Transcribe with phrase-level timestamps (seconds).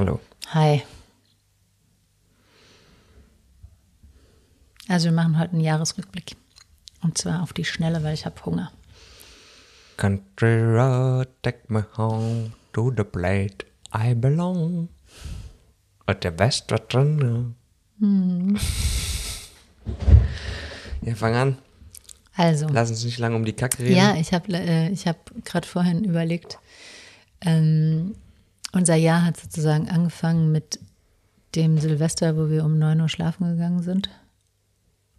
[0.00, 0.18] Hallo.
[0.54, 0.82] Hi.
[4.88, 6.36] Also wir machen heute einen Jahresrückblick.
[7.02, 8.72] Und zwar auf die Schnelle, weil ich habe Hunger.
[9.98, 14.88] Country road, take me home to the plate I belong.
[16.06, 17.54] Und der Best war drin.
[17.98, 18.58] Hm.
[21.02, 21.58] Ja, fang an.
[22.36, 22.68] Also.
[22.70, 23.96] Lass uns nicht lange um die Kacke reden.
[23.96, 26.58] Ja, ich habe äh, ich hab gerade vorhin überlegt,
[27.42, 28.14] ähm,
[28.72, 30.78] unser Jahr hat sozusagen angefangen mit
[31.54, 34.08] dem Silvester, wo wir um 9 Uhr schlafen gegangen sind.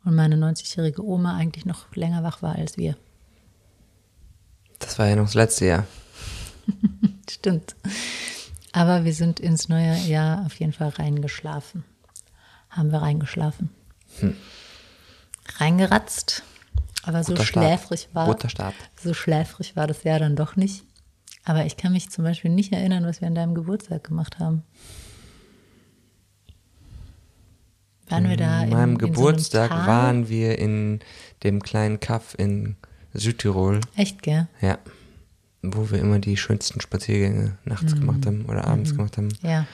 [0.04, 2.96] Und meine 90-jährige Oma eigentlich noch länger wach war als wir.
[4.80, 5.86] Das war ja noch das letzte Jahr.
[7.30, 7.76] Stimmt.
[8.72, 11.84] Aber wir sind ins neue Jahr auf jeden Fall reingeschlafen.
[12.70, 13.70] Haben wir reingeschlafen.
[14.20, 14.36] Hm.
[15.58, 16.44] Reingeratzt.
[17.04, 17.66] Aber so Guter Start.
[17.66, 18.28] schläfrig war.
[18.96, 20.84] So schläfrig war das Jahr dann doch nicht.
[21.44, 24.64] Aber ich kann mich zum Beispiel nicht erinnern, was wir an deinem Geburtstag gemacht haben.
[28.10, 29.88] Waren wir da An in, meinem in so Geburtstag Tal?
[29.88, 31.00] waren wir in
[31.44, 32.76] dem kleinen Kaff in
[33.14, 33.80] Südtirol.
[33.96, 34.48] Echt, gell?
[34.62, 34.78] Ja.
[35.62, 39.30] Wo wir immer die schönsten Spaziergänge nachts gemacht haben oder abends gemacht haben.
[39.42, 39.66] Ja.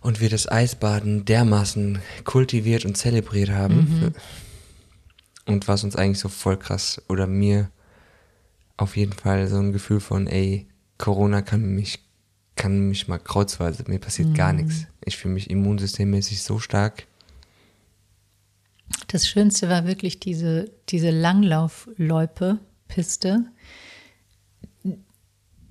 [0.00, 4.14] Und wir das Eisbaden dermaßen kultiviert und zelebriert haben.
[5.46, 7.70] Und was uns eigentlich so voll krass oder mir
[8.80, 10.66] auf jeden Fall so ein Gefühl von, ey,
[10.98, 12.00] Corona kann mich,
[12.56, 14.86] kann mich mal kreuzweise, mir passiert gar nichts.
[15.04, 17.06] Ich fühle mich immunsystemmäßig so stark.
[19.08, 23.44] Das Schönste war wirklich diese, diese Langlaufloipe-Piste.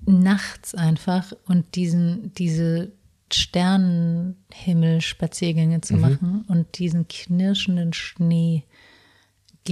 [0.06, 2.92] Nachts einfach und diesen, diese
[3.32, 8.62] Sternenhimmel-Spaziergänge zu machen und diesen knirschenden Schnee,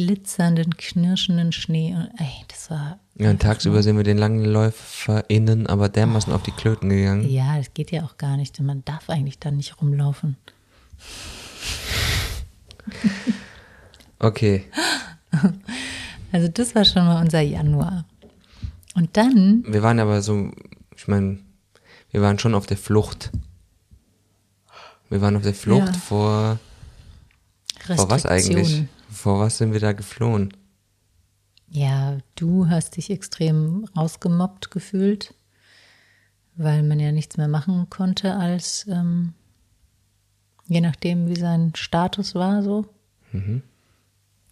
[0.07, 1.95] glitzernden, knirschenden Schnee.
[1.95, 2.99] Und, ey, das war.
[3.17, 7.29] Ja, und tagsüber sind wir den LangläuferInnen aber dermaßen auf die Klöten gegangen.
[7.29, 8.59] Ja, das geht ja auch gar nicht.
[8.61, 10.37] Man darf eigentlich da nicht rumlaufen.
[14.19, 14.65] Okay.
[16.33, 18.05] Also, das war schon mal unser Januar.
[18.95, 20.51] Und dann Wir waren aber so,
[20.97, 21.39] ich meine,
[22.11, 23.31] wir waren schon auf der Flucht.
[25.09, 25.93] Wir waren auf der Flucht Ja.
[25.93, 26.59] vor,
[27.97, 28.85] vor was eigentlich?
[29.11, 30.53] Vor was sind wir da geflohen?
[31.71, 35.35] Ja, du hast dich extrem rausgemobbt gefühlt,
[36.57, 39.35] weil man ja nichts mehr machen konnte als ähm,
[40.67, 42.87] je nachdem, wie sein Status war so.
[43.33, 43.63] Mhm.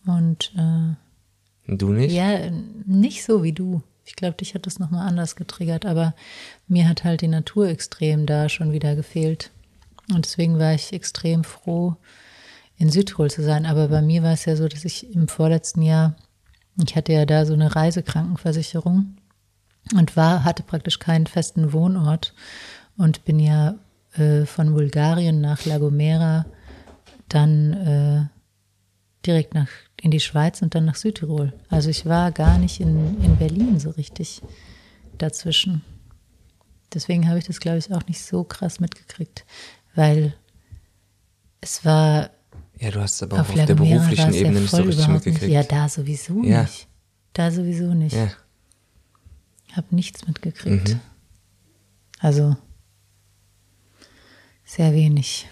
[0.06, 2.12] Und äh, Und du nicht?
[2.14, 2.50] ja,
[2.84, 3.82] nicht so wie du.
[4.04, 6.14] Ich glaube, dich hat das nochmal anders getriggert, aber
[6.68, 9.50] mir hat halt die Natur extrem da schon wieder gefehlt.
[10.14, 11.96] Und deswegen war ich extrem froh,
[12.78, 13.66] in Südtirol zu sein.
[13.66, 16.16] Aber bei mir war es ja so, dass ich im vorletzten Jahr,
[16.82, 19.16] ich hatte ja da so eine Reisekrankenversicherung
[19.94, 22.34] und war, hatte praktisch keinen festen Wohnort
[22.96, 23.76] und bin ja
[24.14, 26.46] äh, von Bulgarien nach La Gomera,
[27.28, 29.68] dann äh, direkt nach
[30.00, 31.52] in die Schweiz und dann nach Südtirol.
[31.70, 34.42] Also ich war gar nicht in, in Berlin so richtig
[35.18, 35.82] dazwischen.
[36.92, 39.44] Deswegen habe ich das, glaube ich, auch nicht so krass mitgekriegt,
[39.94, 40.34] weil
[41.60, 42.30] es war
[42.78, 45.42] Ja, du hast es aber auch auf auf der beruflichen Ebene nicht so richtig mitgekriegt.
[45.42, 45.52] Nicht.
[45.52, 46.62] Ja, da sowieso Ja.
[46.62, 46.86] nicht.
[47.32, 48.14] Da sowieso nicht.
[48.14, 48.30] Ja.
[49.72, 50.90] Habe nichts mitgekriegt.
[50.90, 51.00] Mhm.
[52.18, 52.56] Also
[54.64, 55.48] sehr wenig.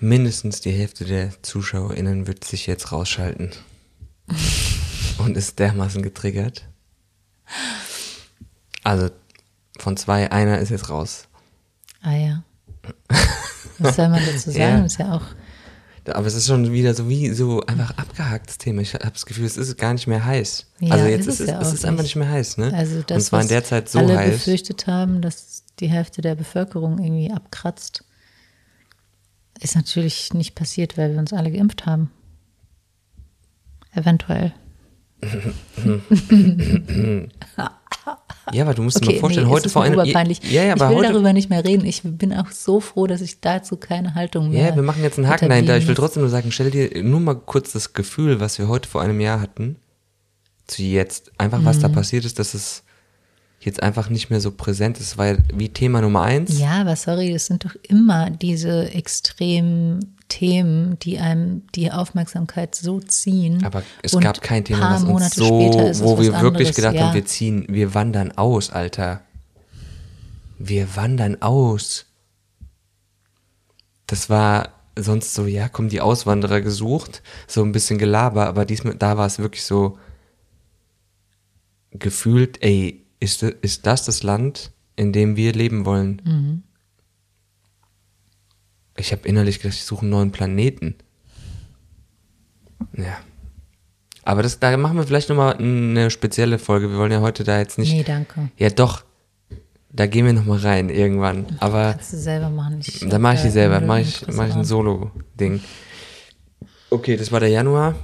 [0.00, 3.50] Mindestens die Hälfte der ZuschauerInnen wird sich jetzt rausschalten.
[5.18, 6.68] Und ist dermaßen getriggert.
[8.84, 9.10] Also
[9.78, 11.26] von zwei, einer ist jetzt raus.
[12.00, 12.44] Ah ja.
[13.78, 14.58] Was soll man dazu sagen?
[14.58, 14.84] Ja.
[14.84, 15.22] Ist ja auch
[16.14, 18.82] Aber es ist schon wieder so wie so einfach abgehaktes Thema.
[18.82, 20.66] Ich habe das Gefühl, es ist gar nicht mehr heiß.
[20.80, 22.16] Ja, also jetzt ist es ja es ist einfach nicht.
[22.16, 22.72] mehr heiß, ne?
[22.74, 24.32] Also das, Und es war in der Zeit so alle heiß.
[24.32, 28.04] befürchtet haben, dass die Hälfte der Bevölkerung irgendwie abkratzt,
[29.60, 32.10] ist natürlich nicht passiert, weil wir uns alle geimpft haben.
[33.92, 34.52] Eventuell.
[38.52, 39.98] Ja, aber du musst dir Okay, mal vorstellen, nee, heute vor einem.
[39.98, 40.40] oberpeinlich.
[40.50, 41.12] Ja, ja, ich will heute.
[41.12, 41.84] darüber nicht mehr reden.
[41.86, 45.18] Ich bin auch so froh, dass ich dazu keine Haltung mehr Ja, wir machen jetzt
[45.18, 45.76] einen Haken dahinter.
[45.76, 48.88] Ich will trotzdem nur sagen, stell dir nur mal kurz das Gefühl, was wir heute
[48.88, 49.76] vor einem Jahr hatten,
[50.66, 51.32] zu jetzt.
[51.38, 51.82] Einfach, was Mhm.
[51.82, 52.82] da passiert ist, dass es
[53.60, 55.18] jetzt einfach nicht mehr so präsent ist.
[55.18, 56.58] Ja wie Thema Nummer eins.
[56.58, 63.00] Ja, aber sorry, es sind doch immer diese extremen Themen, die einem die Aufmerksamkeit so
[63.00, 63.64] ziehen.
[63.64, 66.94] Aber es Und gab kein Thema, was uns Monate so, wo wir wirklich anderes, gedacht
[66.94, 67.06] ja.
[67.06, 69.22] haben, wir ziehen, wir wandern aus, Alter.
[70.58, 72.06] Wir wandern aus.
[74.06, 78.94] Das war sonst so, ja, kommen die Auswanderer gesucht, so ein bisschen Gelaber, aber diesmal,
[78.94, 79.98] da war es wirklich so
[81.90, 86.62] gefühlt, ey, ist, ist das das Land, in dem wir leben wollen.
[88.96, 90.96] Ich habe innerlich gedacht, ich suche einen neuen Planeten.
[92.96, 93.18] Ja.
[94.24, 96.90] Aber das, da machen wir vielleicht nochmal eine spezielle Folge.
[96.90, 97.92] Wir wollen ja heute da jetzt nicht.
[97.92, 98.50] Nee, danke.
[98.58, 99.04] Ja, doch.
[99.90, 101.46] Da gehen wir nochmal rein irgendwann.
[101.60, 102.80] Aber Kannst du selber machen.
[102.80, 103.80] Ich dann mache ich die selber.
[103.80, 104.64] Mache ich, mach ich ein.
[104.64, 105.60] Solo-Ding.
[106.90, 107.94] Okay, das war der Januar.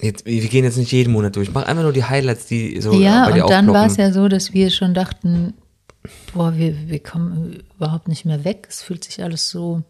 [0.00, 1.52] Jetzt, wir gehen jetzt nicht jeden Monat durch.
[1.52, 4.12] Mach einfach nur die Highlights, die so Ja, bei dir und dann war es ja
[4.12, 5.54] so, dass wir schon dachten,
[6.32, 8.66] boah, wir, wir kommen überhaupt nicht mehr weg.
[8.68, 9.82] Es fühlt sich alles so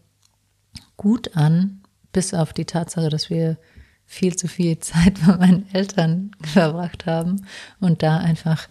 [0.95, 1.81] gut an,
[2.13, 3.57] bis auf die Tatsache, dass wir
[4.05, 7.45] viel zu viel Zeit bei meinen Eltern verbracht haben
[7.79, 8.67] und da einfach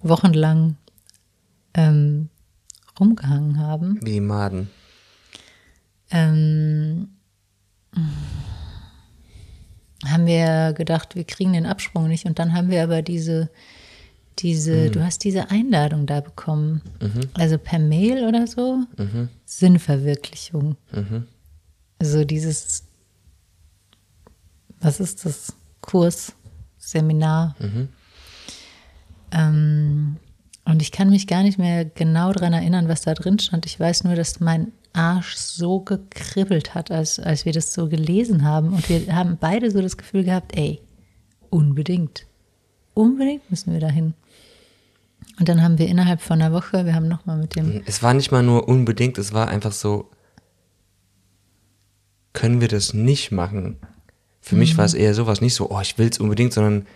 [0.00, 0.76] wochenlang
[1.74, 2.28] ähm,
[2.98, 3.98] rumgehangen haben.
[4.02, 4.70] Wie Maden.
[6.10, 7.08] ähm,
[10.06, 12.24] haben wir gedacht, wir kriegen den Absprung nicht.
[12.26, 13.50] Und dann haben wir aber diese,
[14.38, 16.82] diese, du hast diese Einladung da bekommen.
[17.34, 18.84] Also per Mail oder so.
[19.44, 20.76] Sinnverwirklichung.
[21.98, 22.84] Also dieses,
[24.80, 25.52] was ist das?
[25.80, 26.32] Kurs,
[26.76, 27.56] Seminar.
[29.32, 30.16] Ähm,
[30.64, 33.64] und ich kann mich gar nicht mehr genau daran erinnern, was da drin stand.
[33.64, 38.44] Ich weiß nur, dass mein Arsch so gekribbelt hat, als, als wir das so gelesen
[38.44, 38.68] haben.
[38.74, 40.80] Und wir haben beide so das Gefühl gehabt, ey,
[41.50, 42.26] unbedingt.
[42.94, 44.14] Unbedingt müssen wir dahin.
[45.38, 48.12] Und dann haben wir innerhalb von einer Woche, wir haben nochmal mit dem, Es war
[48.12, 50.10] nicht mal nur unbedingt, es war einfach so,
[52.32, 53.78] können wir das nicht machen?
[54.40, 56.86] Für mich war es eher sowas, nicht so, oh, ich will es unbedingt, sondern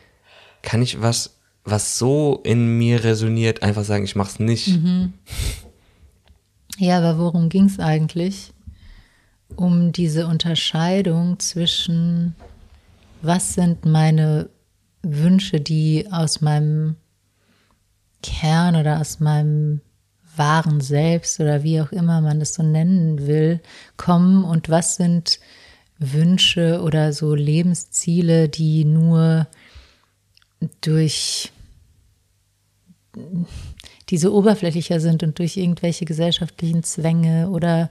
[0.63, 4.79] kann ich was, was so in mir resoniert, einfach sagen, ich mach's nicht.
[6.79, 8.53] Ja, aber worum ging es eigentlich?
[9.57, 12.35] Um diese Unterscheidung zwischen,
[13.21, 14.49] was sind meine
[15.03, 16.97] Wünsche, die aus meinem
[18.23, 19.81] Kern oder aus meinem
[20.37, 23.61] wahren Selbst oder wie auch immer man das so nennen will,
[23.97, 25.41] kommen und was sind
[25.99, 29.47] Wünsche oder so Lebensziele, die nur
[30.81, 31.53] durch
[34.13, 37.91] die so oberflächlicher sind und durch irgendwelche gesellschaftlichen Zwänge oder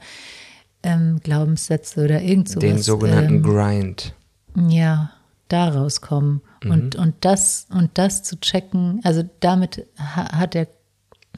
[0.84, 2.62] ähm, Glaubenssätze oder irgend sowas.
[2.62, 4.14] Den sogenannten ähm, Grind.
[4.56, 5.12] ja,
[5.48, 6.42] da rauskommen.
[6.64, 6.72] Mhm.
[6.72, 10.68] Und, und, das, und das zu checken, also damit ha- hat er,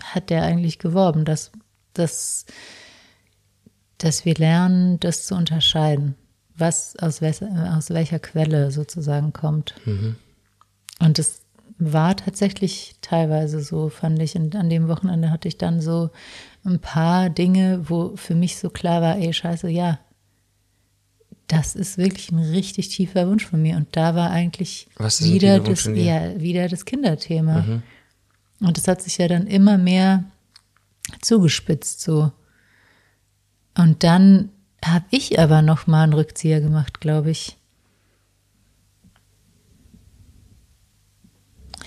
[0.03, 1.51] hat er eigentlich geworben, dass,
[1.93, 2.45] dass,
[3.99, 6.15] dass wir lernen, das zu unterscheiden,
[6.57, 9.75] was aus, aus welcher Quelle sozusagen kommt.
[9.85, 10.17] Mhm.
[10.99, 11.42] Und es
[11.91, 14.35] war tatsächlich teilweise so, fand ich.
[14.35, 16.11] Und an dem Wochenende hatte ich dann so
[16.63, 19.99] ein paar Dinge, wo für mich so klar war, ey, scheiße, ja,
[21.47, 23.75] das ist wirklich ein richtig tiefer Wunsch von mir.
[23.75, 24.87] Und da war eigentlich
[25.21, 27.81] wieder das, ja, wieder das Kinderthema.
[28.61, 30.23] Und das hat sich ja dann immer mehr
[31.21, 32.31] zugespitzt so.
[33.77, 34.49] Und dann
[34.83, 37.57] habe ich aber noch mal einen Rückzieher gemacht, glaube ich.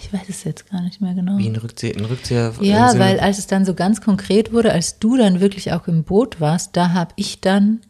[0.07, 1.37] Ich weiß es jetzt gar nicht mehr genau.
[1.39, 4.73] Wie ein Rückzieher, ein Rückzieher Ja, Sinne- weil als es dann so ganz konkret wurde,
[4.73, 7.81] als du dann wirklich auch im Boot warst, da habe ich dann,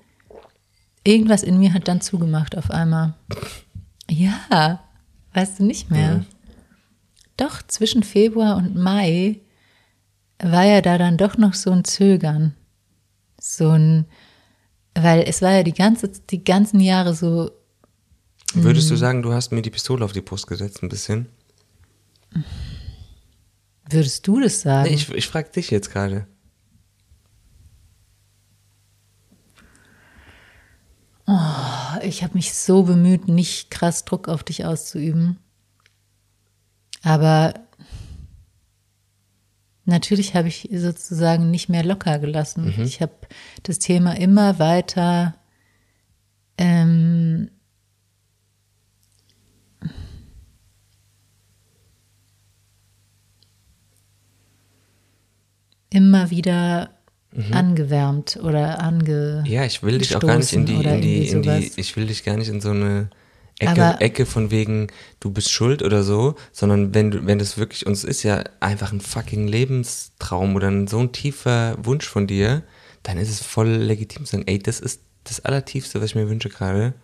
[1.05, 3.15] irgendwas in mir hat dann zugemacht auf einmal.
[4.11, 4.81] Ja,
[5.35, 6.25] weißt du nicht mehr.
[7.37, 9.41] Doch, zwischen Februar und Mai
[10.39, 12.55] war ja da dann doch noch so ein Zögern.
[13.39, 14.07] So ein,
[14.95, 17.51] weil es war ja die ganze, die ganzen Jahre so,
[18.55, 21.27] Würdest du sagen, du hast mir die Pistole auf die Brust gesetzt, ein bisschen?
[23.89, 24.89] Würdest du das sagen?
[24.89, 26.27] Nee, ich, ich frage dich jetzt gerade.
[32.03, 35.39] Ich habe mich so bemüht, nicht krass Druck auf dich auszuüben.
[37.03, 37.55] Aber
[39.85, 42.73] natürlich habe ich sozusagen nicht mehr locker gelassen.
[42.81, 43.15] Ich habe
[43.65, 45.35] das Thema immer weiter
[46.59, 47.51] ähm,
[55.91, 56.91] immer wieder
[57.53, 61.43] angewärmt oder ange Ja, ich will dich auch gar nicht in die, in die, in
[61.43, 63.11] die, ich will dich gar nicht in so eine
[63.59, 64.87] Ecke, Aber- Ecke von wegen,
[65.21, 68.43] du bist schuld oder so, sondern wenn du, wenn das wirklich, und es ist ja
[68.61, 72.63] einfach ein fucking Lebenstraum oder ein, so ein tiefer Wunsch von dir,
[73.03, 76.29] dann ist es voll legitim zu sagen, ey, das ist das Allertiefste, was ich mir
[76.29, 76.95] wünsche gerade.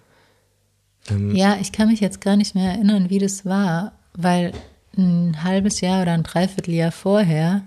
[1.11, 4.53] Ähm, Ja, ich kann mich jetzt gar nicht mehr erinnern, wie das war, weil
[4.97, 7.65] ein halbes Jahr oder ein Dreivierteljahr vorher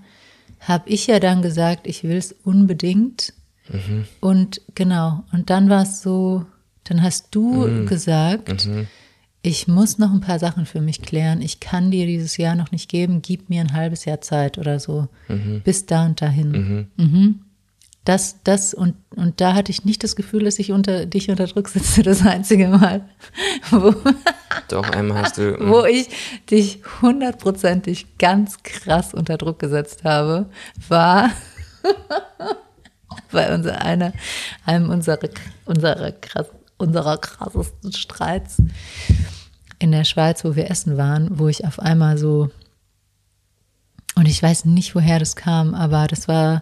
[0.67, 3.33] habe ich ja dann gesagt, ich will es unbedingt.
[4.19, 6.45] Und genau, und dann war es so,
[6.83, 8.49] dann hast du gesagt,
[9.41, 11.41] ich muss noch ein paar Sachen für mich klären.
[11.41, 13.21] Ich kann dir dieses Jahr noch nicht geben.
[13.21, 15.07] Gib mir ein halbes Jahr Zeit oder so.
[15.63, 16.87] Bis da und dahin.
[18.05, 21.47] Das, das und, und da hatte ich nicht das Gefühl, dass ich unter, dich unter
[21.47, 23.09] Druck sitze, das einzige Mal,
[23.71, 23.95] wo,
[24.69, 25.57] Doch, einmal hast du.
[25.59, 26.07] wo ich
[26.49, 30.45] dich hundertprozentig ganz krass unter Druck gesetzt habe,
[30.87, 31.31] war
[33.31, 34.13] bei unser, einer,
[34.65, 35.17] einem unserer,
[35.65, 36.47] unserer, krass,
[36.77, 38.61] unserer krassesten Streits
[39.79, 42.51] in der Schweiz, wo wir essen waren, wo ich auf einmal so,
[44.15, 46.61] und ich weiß nicht, woher das kam, aber das war,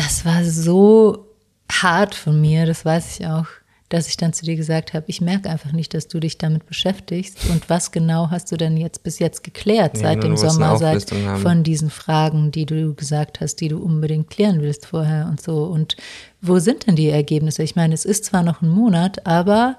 [0.00, 1.26] das war so
[1.70, 3.46] hart von mir, das weiß ich auch,
[3.90, 6.64] dass ich dann zu dir gesagt habe, ich merke einfach nicht, dass du dich damit
[6.64, 7.50] beschäftigst.
[7.50, 11.10] Und was genau hast du denn jetzt bis jetzt geklärt Ja, seit dem Sommer, seit
[11.10, 11.42] haben.
[11.42, 15.64] von diesen Fragen, die du gesagt hast, die du unbedingt klären willst vorher und so.
[15.64, 15.96] Und
[16.40, 17.62] wo sind denn die Ergebnisse?
[17.62, 19.76] Ich meine, es ist zwar noch ein Monat, aber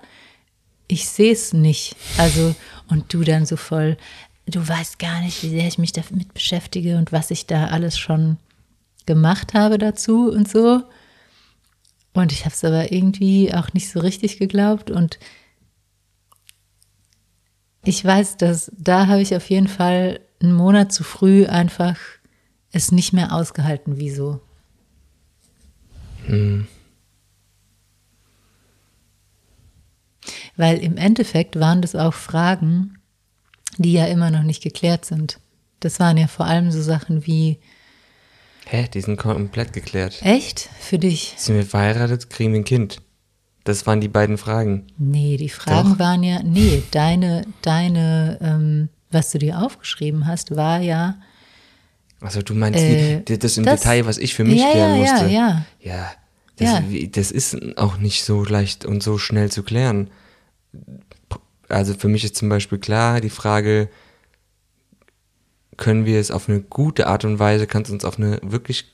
[0.87, 1.95] ich sehe es nicht.
[2.17, 2.53] Also,
[2.89, 3.97] und du dann so voll,
[4.45, 7.97] du weißt gar nicht, wie sehr ich mich damit beschäftige und was ich da alles
[7.97, 8.37] schon
[9.13, 10.83] gemacht habe dazu und so.
[12.13, 14.89] Und ich habe es aber irgendwie auch nicht so richtig geglaubt.
[14.89, 15.19] Und
[17.83, 21.97] ich weiß, dass da habe ich auf jeden Fall einen Monat zu früh einfach
[22.71, 23.97] es nicht mehr ausgehalten.
[23.97, 24.39] Wieso?
[30.55, 32.97] Weil im Endeffekt waren das auch Fragen,
[33.77, 35.39] die ja immer noch nicht geklärt sind.
[35.79, 37.59] Das waren ja vor allem so Sachen wie,
[38.71, 40.21] Hä, die sind komplett geklärt.
[40.21, 40.69] echt?
[40.79, 41.33] Für dich?
[41.35, 43.01] Sind wir verheiratet, kriegen wir ein Kind?
[43.65, 44.87] Das waren die beiden Fragen.
[44.97, 45.99] Nee, die Fragen Doch.
[45.99, 51.15] waren ja, nee, deine, deine, ähm, was du dir aufgeschrieben hast, war ja,
[52.21, 54.95] Also du meinst Äh, die, das im das- Detail, was ich für mich Ja, klären
[54.99, 55.27] ja, ja, musste.
[55.27, 55.65] ja.
[55.81, 56.11] Ja,
[56.55, 57.07] das, Ja.
[57.11, 60.09] das ist auch nicht so leicht und so schnell zu klären.
[61.67, 63.89] Also für mich ist zum Beispiel klar die Frage,
[65.81, 68.85] können wir es auf eine gute Art und Weise, kannst du uns auf eine wirklich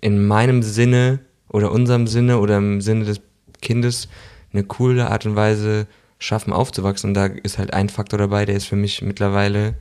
[0.00, 1.18] in meinem Sinne
[1.48, 3.20] oder unserem Sinne oder im Sinne des
[3.60, 4.08] Kindes
[4.52, 5.88] eine coole Art und Weise
[6.20, 7.10] schaffen aufzuwachsen.
[7.10, 9.74] Und da ist halt ein Faktor dabei, der ist für mich mittlerweile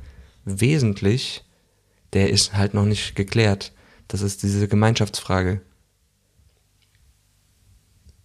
[0.46, 1.46] wesentlich,
[2.14, 3.72] der ist halt noch nicht geklärt.
[4.08, 5.62] Das ist diese Gemeinschaftsfrage.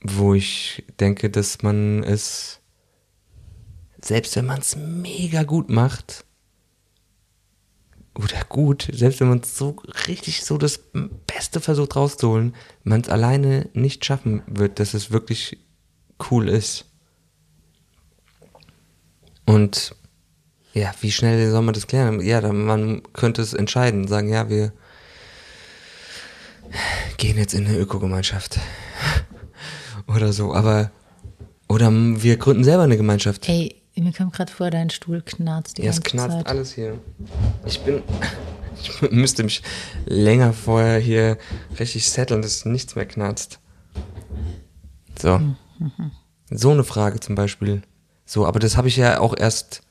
[0.00, 2.60] Wo ich denke, dass man es,
[4.00, 6.24] selbst wenn man es mega gut macht,
[8.14, 9.76] oder gut, selbst wenn man es so
[10.06, 10.80] richtig so das
[11.26, 12.54] Beste versucht rauszuholen,
[12.84, 15.58] man es alleine nicht schaffen wird, dass es wirklich
[16.30, 16.84] cool ist.
[19.46, 19.96] Und
[20.74, 22.20] ja, wie schnell soll man das klären?
[22.20, 24.72] Ja, dann man könnte es entscheiden, sagen, ja, wir
[27.16, 28.58] gehen jetzt in eine Ökogemeinschaft.
[30.06, 30.90] Oder so, aber
[31.68, 33.48] oder wir gründen selber eine Gemeinschaft.
[33.48, 36.46] ey, mir kommt gerade vor, dein Stuhl knarzt die Ja, es ganze knarzt Zeit.
[36.46, 36.98] alles hier.
[37.66, 38.02] Ich bin.
[38.84, 39.62] Ich müsste mich
[40.06, 41.38] länger vorher hier
[41.78, 43.60] richtig setteln, dass nichts mehr knarzt.
[45.20, 45.40] So.
[46.50, 47.82] So eine Frage zum Beispiel.
[48.24, 49.82] So, aber das habe ich ja auch erst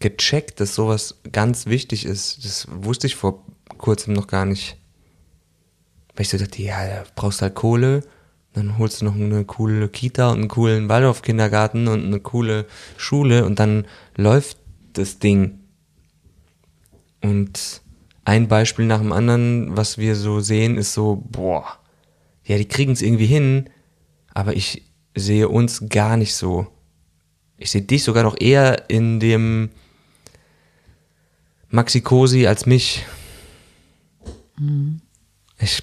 [0.00, 2.44] gecheckt, dass sowas ganz wichtig ist.
[2.44, 3.44] Das wusste ich vor
[3.78, 4.76] kurzem noch gar nicht.
[6.14, 8.02] Weil ich so dachte, ja, da brauchst du halt Kohle,
[8.56, 12.64] dann holst du noch eine coole Kita und einen coolen Waldorf-Kindergarten und eine coole
[12.96, 13.86] Schule und dann
[14.16, 14.56] läuft
[14.94, 15.58] das Ding.
[17.20, 17.82] Und
[18.24, 21.66] ein Beispiel nach dem anderen, was wir so sehen, ist so, boah,
[22.44, 23.68] ja, die kriegen es irgendwie hin,
[24.32, 24.84] aber ich
[25.14, 26.66] sehe uns gar nicht so.
[27.58, 29.68] Ich sehe dich sogar noch eher in dem
[31.68, 33.04] Maxi Cosi als mich.
[35.58, 35.82] Ich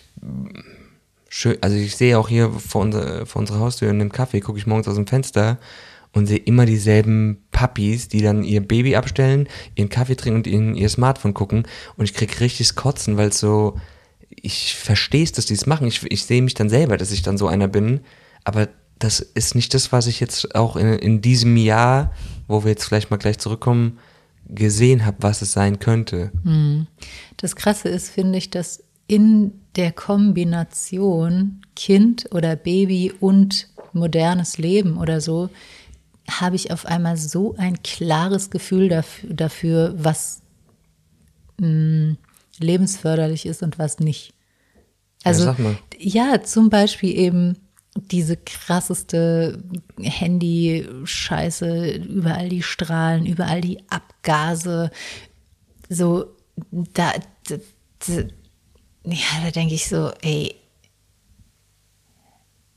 [1.33, 4.59] schön, also ich sehe auch hier vor, unser, vor unserer Haustür in dem Café, gucke
[4.59, 5.57] ich morgens aus dem Fenster
[6.11, 10.75] und sehe immer dieselben Puppies, die dann ihr Baby abstellen, ihren Kaffee trinken und in
[10.75, 11.63] ihr Smartphone gucken
[11.97, 13.79] und ich krieg richtiges Kotzen, weil es so,
[14.29, 15.87] ich verstehe es, dass die es machen.
[15.87, 18.01] Ich, ich sehe mich dann selber, dass ich dann so einer bin,
[18.43, 22.13] aber das ist nicht das, was ich jetzt auch in, in diesem Jahr,
[22.47, 23.97] wo wir jetzt vielleicht mal gleich zurückkommen,
[24.47, 26.31] gesehen habe, was es sein könnte.
[27.37, 34.97] Das Krasse ist, finde ich, dass in der Kombination Kind oder Baby und modernes Leben
[34.97, 35.49] oder so,
[36.29, 40.41] habe ich auf einmal so ein klares Gefühl dafür, dafür was
[41.59, 42.15] mh,
[42.59, 44.33] lebensförderlich ist und was nicht.
[45.23, 45.77] Also, mal.
[45.97, 47.57] ja, zum Beispiel eben
[47.95, 49.63] diese krasseste
[49.99, 54.91] Handy-Scheiße, überall die Strahlen, überall die Abgase,
[55.89, 56.25] so,
[56.71, 57.13] da,
[57.47, 57.57] da,
[58.07, 58.23] da
[59.05, 60.55] ja, da denke ich so, ey,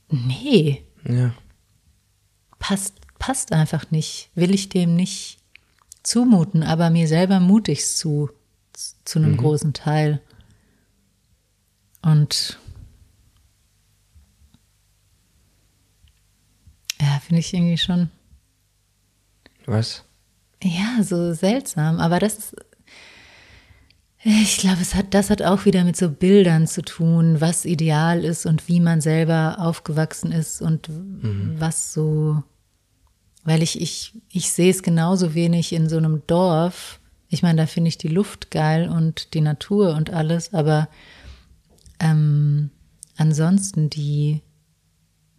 [0.09, 1.33] nee, Ja.
[2.59, 4.29] passt, passt einfach nicht.
[4.35, 5.39] Will ich dem nicht
[6.03, 8.29] zumuten, aber mir selber mutig zu,
[9.05, 10.21] zu einem großen Teil.
[12.01, 12.59] Und
[17.01, 18.09] ja, finde ich irgendwie schon,
[19.65, 20.03] Was?
[20.63, 21.99] ja, so seltsam.
[21.99, 22.55] Aber das ist,
[24.29, 28.25] ich glaube, es hat, das hat auch wieder mit so Bildern zu tun, was ideal
[28.25, 30.89] ist und wie man selber aufgewachsen ist und
[31.57, 32.43] was so,
[33.45, 36.99] weil ich, ich, ich sehe es genauso wenig in so einem Dorf.
[37.29, 40.89] Ich meine, da finde ich die Luft geil und die Natur und alles, aber
[42.01, 42.69] ähm,
[43.15, 44.41] ansonsten die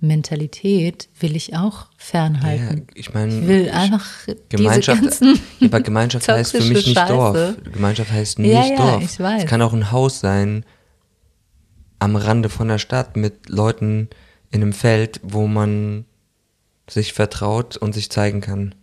[0.01, 2.87] Mentalität will ich auch fernhalten.
[2.89, 4.07] Ja, ich meine, ich will einfach
[4.49, 7.37] Gemeinschaft, diese ganzen ja, aber Gemeinschaft heißt für mich nicht Dorf.
[7.37, 7.57] Scheiße.
[7.73, 9.03] Gemeinschaft heißt nicht Ja, ja, Dorf.
[9.03, 9.43] ich weiß.
[9.43, 10.65] Es kann auch ein Haus sein
[11.99, 14.09] am Rande von der Stadt mit Leuten
[14.51, 16.05] in einem Feld, wo man
[16.89, 18.75] sich vertraut und sich zeigen kann.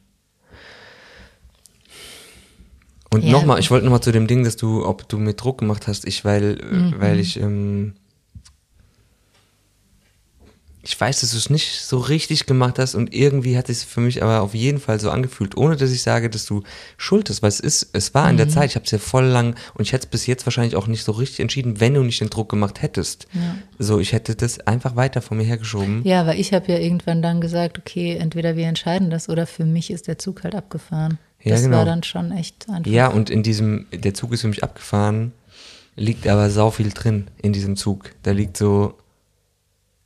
[3.13, 5.87] Und nochmal, ich wollte nochmal zu dem Ding, dass du, ob du mir Druck gemacht
[5.87, 6.95] hast, ich, weil, äh, Mhm.
[6.99, 7.93] weil ich, ähm,
[10.87, 14.01] ich weiß, dass du es nicht so richtig gemacht hast und irgendwie hat es für
[14.01, 16.61] mich aber auf jeden Fall so angefühlt, ohne dass ich sage, dass du
[16.97, 18.29] schuld bist, weil es ist, es war Mhm.
[18.31, 20.45] in der Zeit, ich habe es ja voll lang und ich hätte es bis jetzt
[20.45, 23.27] wahrscheinlich auch nicht so richtig entschieden, wenn du nicht den Druck gemacht hättest.
[23.33, 23.55] Ja.
[23.79, 26.01] So, ich hätte das einfach weiter von mir hergeschoben.
[26.03, 29.65] Ja, weil ich habe ja irgendwann dann gesagt, okay, entweder wir entscheiden das oder für
[29.65, 31.17] mich ist der Zug halt abgefahren.
[31.41, 31.77] Ja, das genau.
[31.77, 32.89] war dann schon echt einfach.
[32.91, 35.31] Ja, und in diesem, der Zug ist für mich abgefahren,
[35.95, 38.11] liegt aber sau viel drin in diesem Zug.
[38.23, 38.95] Da liegt so,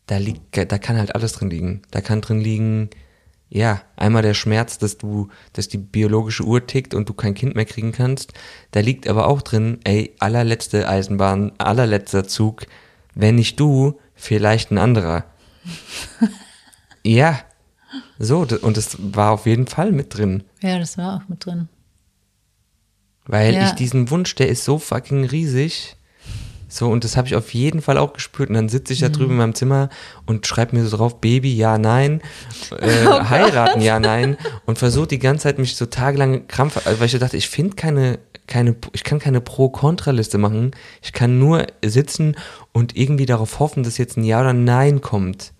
[0.09, 1.81] da liegt, da kann halt alles drin liegen.
[1.91, 2.89] Da kann drin liegen,
[3.49, 7.55] ja, einmal der Schmerz, dass du, dass die biologische Uhr tickt und du kein Kind
[7.55, 8.33] mehr kriegen kannst.
[8.71, 12.65] Da liegt aber auch drin, ey, allerletzte Eisenbahn, allerletzter Zug,
[13.13, 15.25] wenn nicht du, vielleicht ein anderer.
[17.03, 17.39] ja,
[18.17, 20.43] so, und das war auf jeden Fall mit drin.
[20.61, 21.69] Ja, das war auch mit drin.
[23.25, 23.67] Weil Ja.
[23.67, 25.95] ich diesen Wunsch, der ist so fucking riesig.
[26.69, 28.49] So, und das habe ich auf jeden Fall auch gespürt.
[28.49, 29.89] Und dann sitze ich da drüben in meinem Zimmer
[30.25, 32.21] und schreibe mir so drauf, Baby, ja, nein,
[32.79, 34.37] äh, heiraten, ja, nein.
[34.65, 37.49] Und versuche die ganze Zeit mich so tagelang krampf, also weil ich so dachte, ich
[37.49, 40.71] finde keine, keine, ich kann keine Pro-Kontra-Liste machen.
[41.01, 42.35] Ich kann nur sitzen
[42.71, 45.53] und irgendwie darauf hoffen, dass jetzt ein Ja oder Nein kommt.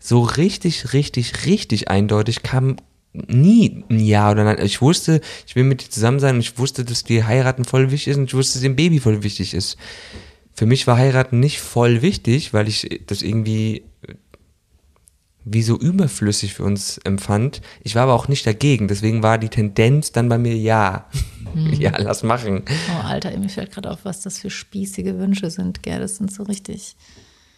[0.00, 2.76] So richtig, richtig, richtig eindeutig kam
[3.12, 4.58] nie ein Ja oder Nein.
[4.64, 7.90] Ich wusste, ich will mit dir zusammen sein und ich wusste, dass dir heiraten voll
[7.90, 9.76] wichtig ist und ich wusste, dass dir ein Baby voll wichtig ist.
[10.54, 13.84] Für mich war heiraten nicht voll wichtig, weil ich das irgendwie
[15.44, 17.62] wie so überflüssig für uns empfand.
[17.82, 21.06] Ich war aber auch nicht dagegen, deswegen war die Tendenz dann bei mir ja.
[21.54, 22.62] ja, lass machen.
[22.68, 25.98] Oh, Alter, mir fällt gerade auf, was das für spießige Wünsche sind, gell?
[25.98, 26.94] Das sind so richtig.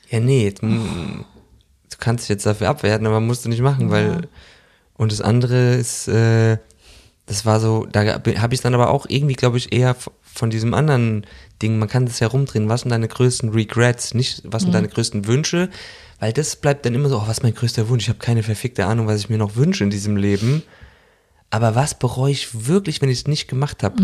[0.08, 1.24] Ja, nee, jetzt, mm,
[1.90, 4.28] du kannst dich jetzt dafür abwerten, aber musst du nicht machen, weil.
[5.02, 6.58] Und das andere ist, äh,
[7.26, 10.74] das war so, da habe ich dann aber auch irgendwie, glaube ich, eher von diesem
[10.74, 11.26] anderen
[11.60, 14.86] Ding, man kann das ja rumdrehen, was sind deine größten Regrets, nicht was sind deine
[14.86, 15.70] größten Wünsche,
[16.20, 18.44] weil das bleibt dann immer so, oh, was ist mein größter Wunsch, ich habe keine
[18.44, 20.62] verfickte Ahnung, was ich mir noch wünsche in diesem Leben.
[21.50, 24.00] Aber was bereue ich wirklich, wenn ich es nicht gemacht habe?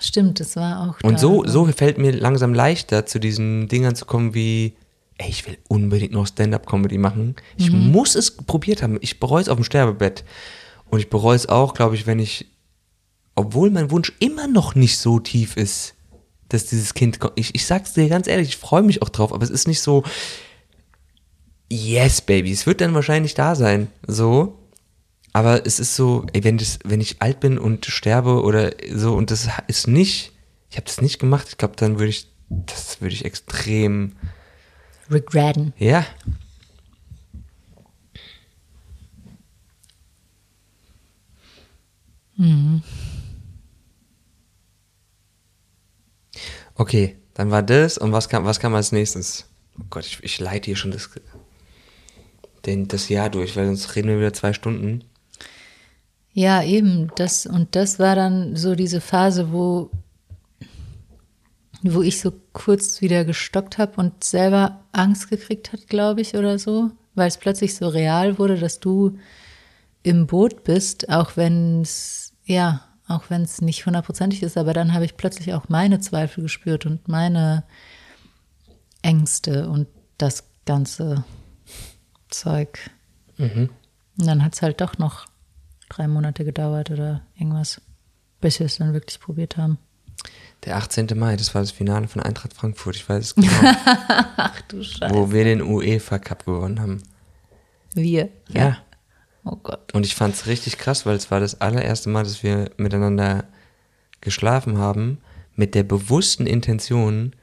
[0.00, 1.04] Stimmt, das war auch.
[1.04, 1.18] Und da.
[1.18, 4.76] so, so fällt mir langsam leichter, zu diesen Dingern zu kommen wie,
[5.18, 7.36] ey, ich will unbedingt noch Stand-up-Comedy machen.
[7.56, 8.98] Ich muss es probiert haben.
[9.00, 10.24] Ich bereue es auf dem Sterbebett.
[10.90, 12.46] Und ich bereue es auch, glaube ich, wenn ich,
[13.34, 15.94] obwohl mein Wunsch immer noch nicht so tief ist,
[16.48, 17.34] dass dieses Kind kommt.
[17.36, 19.80] Ich, ich sag's dir ganz ehrlich, ich freue mich auch drauf, aber es ist nicht
[19.80, 20.04] so,
[21.70, 23.88] yes, Baby, es wird dann wahrscheinlich da sein.
[24.06, 24.58] So.
[25.32, 29.14] Aber es ist so, ey, wenn, das, wenn ich alt bin und sterbe oder so
[29.14, 30.32] und das ist nicht,
[30.70, 34.12] ich habe das nicht gemacht, ich glaube, dann würde ich, das würde ich extrem,
[35.10, 35.72] Regretten.
[35.78, 36.04] ja.
[46.74, 49.46] Okay, dann war das und was kam, was kam als nächstes?
[49.78, 51.08] Oh Gott, ich, ich leite hier schon das,
[52.66, 55.04] den, das Jahr durch, weil sonst reden wir wieder zwei Stunden.
[56.32, 57.12] Ja, eben.
[57.16, 59.90] Das, und das war dann so diese Phase, wo,
[61.92, 66.58] wo ich so kurz wieder gestockt habe und selber Angst gekriegt hat, glaube ich, oder
[66.58, 69.18] so, weil es plötzlich so real wurde, dass du
[70.02, 74.94] im Boot bist, auch wenn es, ja, auch wenn es nicht hundertprozentig ist, aber dann
[74.94, 77.64] habe ich plötzlich auch meine Zweifel gespürt und meine
[79.02, 81.24] Ängste und das ganze
[82.30, 82.90] Zeug.
[84.18, 85.26] Und dann hat es halt doch noch
[85.90, 87.82] drei Monate gedauert oder irgendwas,
[88.40, 89.78] bis wir es dann wirklich probiert haben.
[90.64, 91.08] Der 18.
[91.16, 93.48] Mai, das war das Finale von Eintracht Frankfurt, ich weiß es genau,
[94.36, 95.14] Ach du Scheiße.
[95.14, 97.02] wo wir den UEFA Cup gewonnen haben.
[97.94, 98.30] Wir.
[98.48, 98.78] Ja.
[99.44, 99.92] Oh Gott.
[99.92, 103.44] Und ich fand es richtig krass, weil es war das allererste Mal, dass wir miteinander
[104.22, 105.18] geschlafen haben,
[105.54, 107.36] mit der bewussten Intention,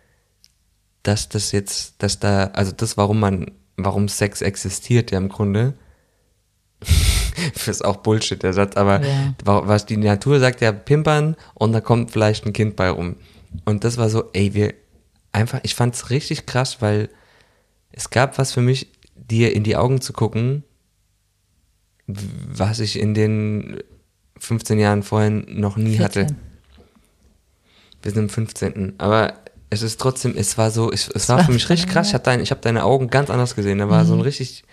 [1.04, 5.76] dass das jetzt, dass da, also das, warum man, warum Sex existiert ja im Grunde,
[7.68, 9.34] ist auch Bullshit, der Satz, aber Ja.
[9.44, 13.16] wa- was die Natur sagt, ja, pimpern und da kommt vielleicht ein Kind bei rum.
[13.66, 14.74] Und das war so, ey, wir
[15.32, 17.10] einfach, ich fand's richtig krass, weil
[17.92, 20.64] es gab was für mich, dir in die Augen zu gucken,
[22.08, 23.82] was ich in den
[24.38, 26.22] 15 Jahren vorher noch nie hatte.
[26.22, 26.38] 14.
[28.02, 28.94] Wir sind im 15.
[28.98, 29.34] Aber
[29.70, 32.08] es ist trotzdem, es war so, es, es war, war für mich richtig krass.
[32.10, 33.78] Ich habe dein, ich hab deine Augen ganz anders gesehen.
[33.78, 34.64] Da war so ein richtig.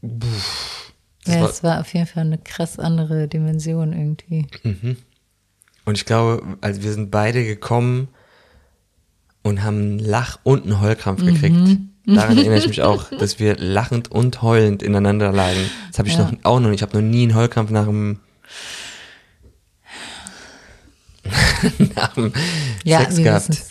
[0.00, 0.26] Puh,
[1.24, 4.46] das Ja, war, es war auf jeden Fall eine krass andere Dimension irgendwie.
[5.84, 8.08] und ich glaube, also wir sind beide gekommen
[9.42, 11.56] und haben einen Lach- und einen Heulkrampf gekriegt.
[11.56, 11.86] Mhm.
[12.06, 15.60] Daran erinnere ich mich auch, dass wir lachend und heulend ineinander lagen.
[15.90, 16.24] Das habe ich Ja.
[16.24, 16.78] noch auch noch nicht.
[16.78, 18.18] Ich habe noch nie einen Heulkrampf nach dem,
[21.94, 22.32] nach dem
[22.84, 23.64] Ja, Sex gehabt.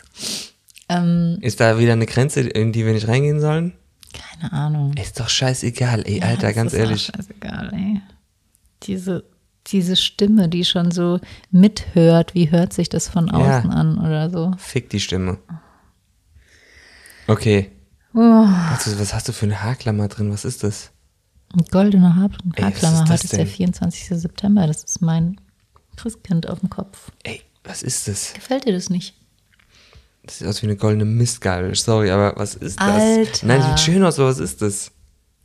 [0.89, 3.73] Ähm, Ist da wieder eine Grenze, in die wir nicht reingehen sollen?
[4.13, 4.93] Keine Ahnung.
[4.93, 7.04] Ist doch scheißegal, ey, Ja, Alter, ganz ist ehrlich.
[7.15, 8.02] Scheißegal, ey.
[8.84, 9.24] Diese,
[9.67, 11.19] diese Stimme, die schon so
[11.52, 13.34] mithört, wie hört sich das von Ja.
[13.60, 14.54] außen an oder so.
[14.58, 15.38] Fick die Stimme.
[17.28, 17.72] Okay.
[18.13, 20.32] Oh, Was, was hast du für eine Haarklammer drin?
[20.32, 20.91] Was ist das?
[21.52, 23.04] eine goldene Haar Ey, was Haarklammer.
[23.04, 23.48] ist Heute ist der denn?
[23.48, 24.08] 24.
[24.19, 24.67] September.
[24.67, 25.41] Das ist mein
[25.95, 27.12] Christkind auf dem Kopf.
[27.24, 28.34] Ey, was ist das?
[28.34, 29.15] Gefällt dir das nicht?
[30.23, 31.73] Das sieht aus wie eine goldene Mistgabel.
[31.75, 32.88] Sorry, aber was ist das?
[32.88, 33.47] Alter.
[33.47, 34.91] Nein, sieht schön aus, aber was ist das?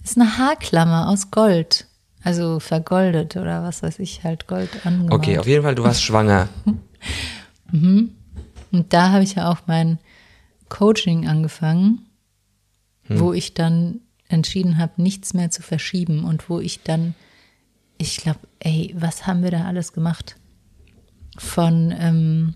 [0.03, 1.87] Das ist eine Haarklammer aus Gold.
[2.23, 5.13] Also vergoldet oder was weiß ich, halt Gold angemalt.
[5.13, 6.49] Okay, auf jeden Fall, du warst schwanger.
[7.73, 8.13] Und
[8.89, 9.99] da habe ich ja auch mein
[10.69, 12.07] Coaching angefangen,
[13.09, 17.15] wo ich dann entschieden habe, nichts mehr zu verschieben und wo ich dann,
[17.99, 20.37] ich glaube, ey, was haben wir da alles gemacht?
[21.37, 22.55] Von, ähm,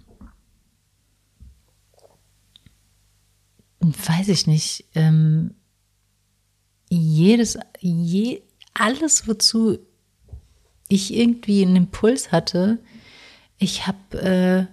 [3.81, 5.55] weiß ich nicht, ähm,
[6.91, 8.43] jedes, je,
[8.75, 9.79] alles, wozu
[10.89, 12.79] ich irgendwie einen Impuls hatte,
[13.59, 14.67] ich habe, äh,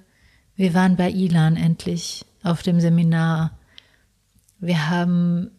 [0.56, 3.58] wir waren bei Ilan endlich auf dem Seminar.
[4.60, 5.52] Wir haben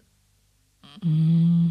[1.03, 1.71] mm,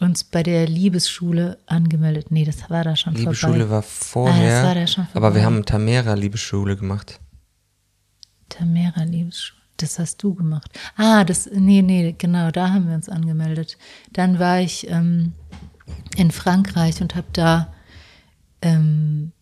[0.00, 2.30] uns bei der Liebesschule angemeldet.
[2.30, 3.54] Nee, das war da schon Liebe vorbei.
[3.54, 4.34] Schule war vorher.
[4.34, 5.44] Ah, das war da schon aber wir vorbei.
[5.44, 7.20] haben Tamera Liebesschule gemacht.
[8.48, 9.63] Tamera Liebesschule.
[9.78, 10.78] Das hast du gemacht.
[10.96, 13.76] Ah, das, nee, nee, genau, da haben wir uns angemeldet.
[14.12, 15.32] Dann war ich ähm,
[16.16, 17.72] in Frankreich und habe da
[18.62, 19.32] ähm,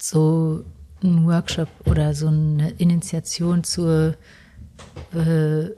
[0.00, 0.64] so
[1.02, 4.16] einen Workshop oder so eine Initiation zur
[5.12, 5.70] äh,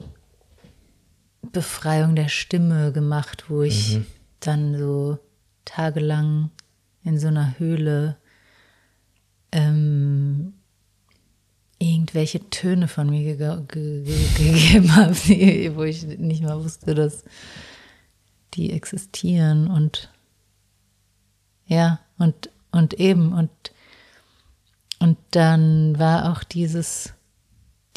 [1.51, 4.01] Befreiung der Stimme gemacht, wo ich
[4.39, 5.19] dann so
[5.65, 6.51] tagelang
[7.03, 8.17] in so einer Höhle
[9.51, 10.53] ähm,
[11.79, 16.95] irgendwelche Töne von mir ge ge ge gegeben habe, die- wo ich nicht mal wusste,
[16.95, 17.23] dass
[18.53, 20.09] die existieren und
[21.67, 23.49] ja, und, und eben, und,
[24.99, 27.13] und dann war auch dieses,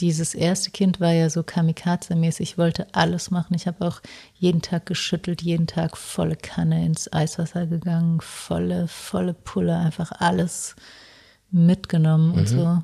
[0.00, 3.54] dieses erste Kind war ja so kamikaze-mäßig, ich wollte alles machen.
[3.54, 4.00] Ich habe auch
[4.34, 10.74] jeden Tag geschüttelt, jeden Tag volle Kanne ins Eiswasser gegangen, volle, volle Pulle, einfach alles
[11.52, 12.82] mitgenommen und so.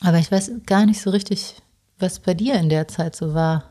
[0.00, 1.56] Aber ich weiß gar nicht so richtig,
[1.98, 3.70] was bei dir in der Zeit so war.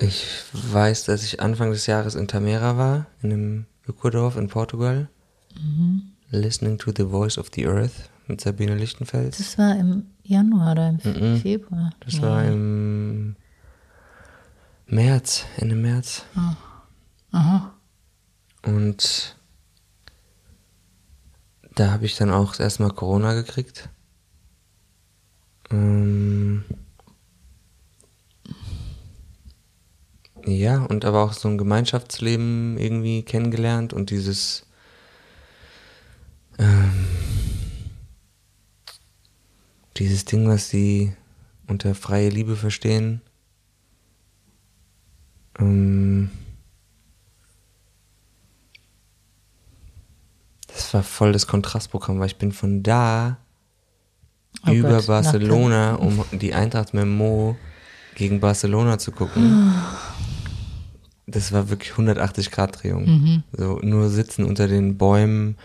[0.00, 5.08] Ich weiß, dass ich Anfang des Jahres in Tamera war, in einem Ökodorf in Portugal.
[6.30, 9.38] Listening to the Voice of the Earth mit Sabine Lichtenfels.
[9.38, 11.90] Das war im Januar oder im Februar.
[12.00, 13.34] Das war im
[14.86, 16.24] März, Ende März.
[18.62, 19.36] Und
[21.78, 23.88] da habe ich dann auch das erste Mal Corona gekriegt.
[25.70, 26.64] Ähm
[30.44, 34.66] ja, und aber auch so ein Gemeinschaftsleben irgendwie kennengelernt und dieses
[36.58, 37.06] ähm,
[39.98, 41.14] dieses Ding, was sie
[41.68, 43.20] unter freie Liebe verstehen.
[45.60, 46.30] Ähm,
[50.88, 53.36] das war voll das Kontrastprogramm, weil ich bin von da
[54.66, 57.58] Oh über Gott, Barcelona, um die Eintracht Memo
[58.14, 59.74] gegen Barcelona zu gucken.
[61.26, 63.44] Das war wirklich 180 Grad Drehung.
[63.52, 65.58] So nur sitzen unter den Bäumen,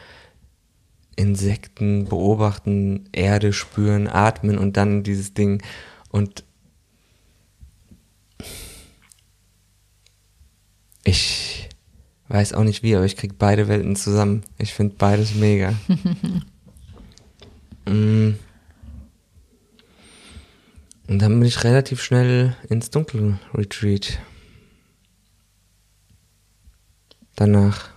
[1.16, 5.64] Insekten beobachten, Erde spüren, atmen und dann dieses Ding.
[6.10, 6.44] Und
[11.06, 11.70] ich
[12.34, 14.42] weiß auch nicht wie, aber ich krieg beide Welten zusammen.
[14.58, 15.74] Ich finde beides mega.
[17.86, 18.32] mm.
[21.08, 24.18] Und dann bin ich relativ schnell ins Dunkel-Retreat.
[27.36, 27.90] Danach.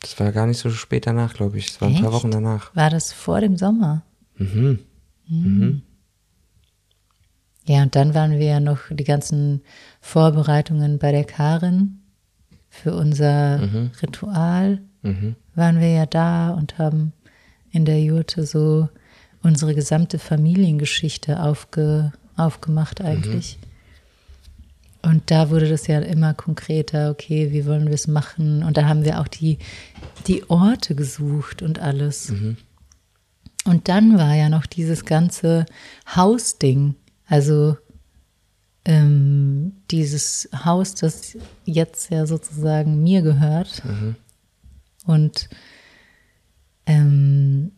[0.00, 1.66] Das war gar nicht so spät danach, glaube ich.
[1.66, 2.12] Das war ein paar Echt?
[2.12, 2.74] Wochen danach.
[2.74, 4.04] War das vor dem Sommer?
[4.36, 4.78] Mhm.
[7.66, 9.62] Ja, und dann waren wir ja noch die ganzen
[10.00, 12.00] Vorbereitungen bei der Karin
[12.82, 13.60] für unser
[14.02, 14.80] Ritual.
[15.54, 17.12] Waren wir ja da und haben
[17.70, 18.88] in der Jurte so
[19.42, 23.58] unsere gesamte Familiengeschichte aufge, aufgemacht eigentlich.
[25.02, 28.64] Und da wurde das ja immer konkreter, okay, wie wollen wir es machen?
[28.64, 29.58] Und da haben wir auch die,
[30.26, 32.30] die Orte gesucht und alles.
[33.64, 35.66] Und dann war ja noch dieses ganze
[36.14, 36.96] Hausding.
[37.28, 37.76] Also
[38.86, 43.82] ähm, dieses Haus, das jetzt ja sozusagen mir gehört.
[45.04, 45.48] Und
[46.86, 47.72] ähm,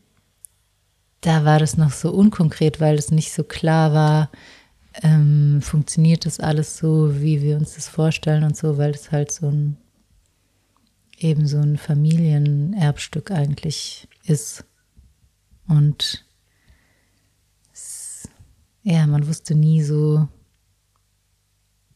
[1.23, 4.31] da war das noch so unkonkret, weil es nicht so klar war,
[5.03, 9.33] ähm, funktioniert das alles so, wie wir uns das vorstellen und so, weil es halt
[9.33, 9.79] so ein
[11.17, 14.65] eben so ein Familienerbstück eigentlich ist.
[15.67, 16.25] Und
[17.73, 18.29] es,
[18.83, 20.29] ja, man wusste nie so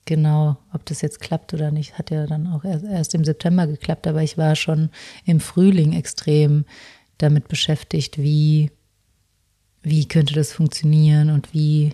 [0.05, 1.99] genau, ob das jetzt klappt oder nicht.
[1.99, 4.91] Hat ja dann auch erst, erst im September geklappt, aber ich war schon
[5.25, 6.65] im Frühling extrem
[7.19, 8.71] damit beschäftigt, wie,
[9.83, 11.93] wie könnte das funktionieren und wie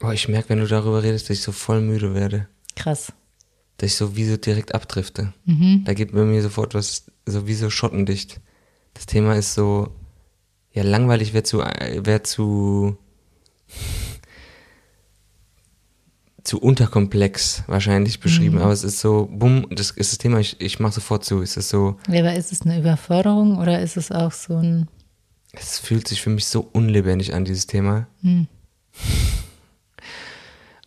[0.00, 2.48] Oh, ich merke, wenn du darüber redest, dass ich so voll müde werde.
[2.76, 3.12] krass.
[3.76, 5.32] Dass ich so wie so direkt abdrifte.
[5.44, 5.82] Mhm.
[5.84, 8.40] Da geht bei mir sofort was, so wie so schottendicht.
[8.94, 9.94] Das Thema ist so,
[10.72, 12.96] ja, langweilig wäre zu, wäre zu,
[16.44, 18.62] zu unterkomplex wahrscheinlich beschrieben, Mhm.
[18.62, 21.42] aber es ist so, bumm, das ist das Thema, ich, ich mache sofort zu.
[21.42, 24.88] Es ist so, Ja, aber ist es eine Überforderung oder ist es auch so ein
[25.52, 28.06] es fühlt sich für mich so unlebendig an, dieses Thema.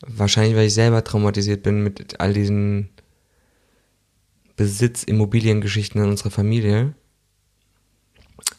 [0.07, 2.89] Wahrscheinlich, weil ich selber traumatisiert bin mit all diesen
[4.55, 6.93] Besitz, Immobiliengeschichten in unserer Familie.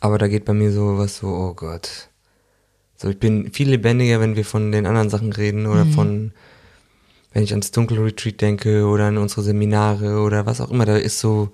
[0.02, 2.08] Aber da geht bei mir so was so, oh Gott.
[2.96, 6.32] So, ich bin viel lebendiger, wenn wir von den anderen Sachen reden oder von,
[7.32, 10.86] wenn ich ans Dunkelretreat denke oder an unsere Seminare oder was auch immer.
[10.86, 11.52] Da ist so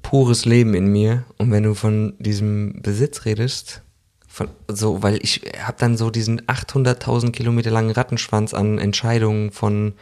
[0.00, 1.24] pures Leben in mir.
[1.36, 3.82] Und wenn du von diesem Besitz redest,
[4.26, 9.92] von, so, weil ich habe dann so diesen 800.000 Kilometer langen Rattenschwanz an Entscheidungen von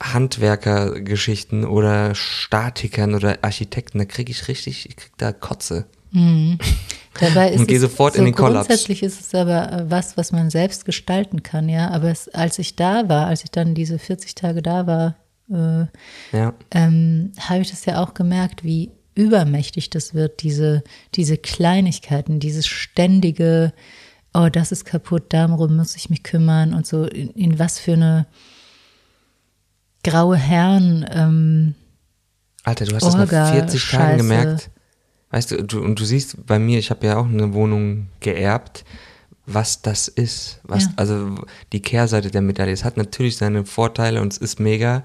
[0.00, 5.86] Handwerkergeschichten oder Statikern oder Architekten, da kriege ich richtig, ich krieg da Kotze.
[7.20, 8.66] Dabei ist Und geh es sofort so in den Kollaps.
[8.68, 11.90] Grundsätzlich ist es aber äh, was, was man selbst gestalten kann, ja.
[11.90, 15.16] Aber es, als ich da war, als ich dann diese 40 Tage da war,
[15.50, 15.86] äh,
[16.36, 16.54] Ja.
[16.72, 20.82] ähm, habe ich das ja auch gemerkt, wie übermächtig das wird, diese,
[21.14, 23.72] diese Kleinigkeiten, dieses ständige,
[24.34, 27.94] oh, das ist kaputt, darum muss ich mich kümmern und so, in, in was für
[27.94, 28.26] eine
[30.04, 31.74] graue Herren, ähm,
[32.64, 34.16] Alter, du hast das nach Orga, 40 Tagen Scheiße.
[34.18, 34.70] gemerkt.
[35.30, 38.84] Weißt du, du, und du siehst bei mir, ich habe ja auch eine Wohnung geerbt,
[39.46, 40.60] was das ist.
[40.64, 40.90] Was, Ja.
[40.96, 41.34] Also
[41.72, 42.72] die Kehrseite der Medaille.
[42.72, 45.04] Es hat natürlich seine Vorteile und es ist mega.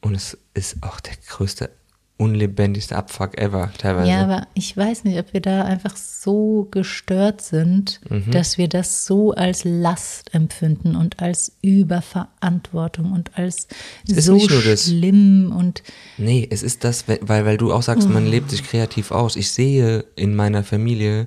[0.00, 1.70] Und es ist auch der größte,
[2.16, 4.08] unlebendigste Abfuck ever, teilweise.
[4.08, 8.30] Ja, aber ich weiß nicht, ob wir da einfach so gestört sind, Mhm.
[8.30, 13.66] dass wir das so als Last empfinden und als Überverantwortung und als
[14.06, 14.84] so nur das.
[14.84, 15.82] schlimm und
[16.18, 18.12] Nee, es ist das, weil, weil du auch sagst, Oh.
[18.12, 19.36] man lebt sich kreativ aus.
[19.36, 21.26] Ich sehe in meiner Familie,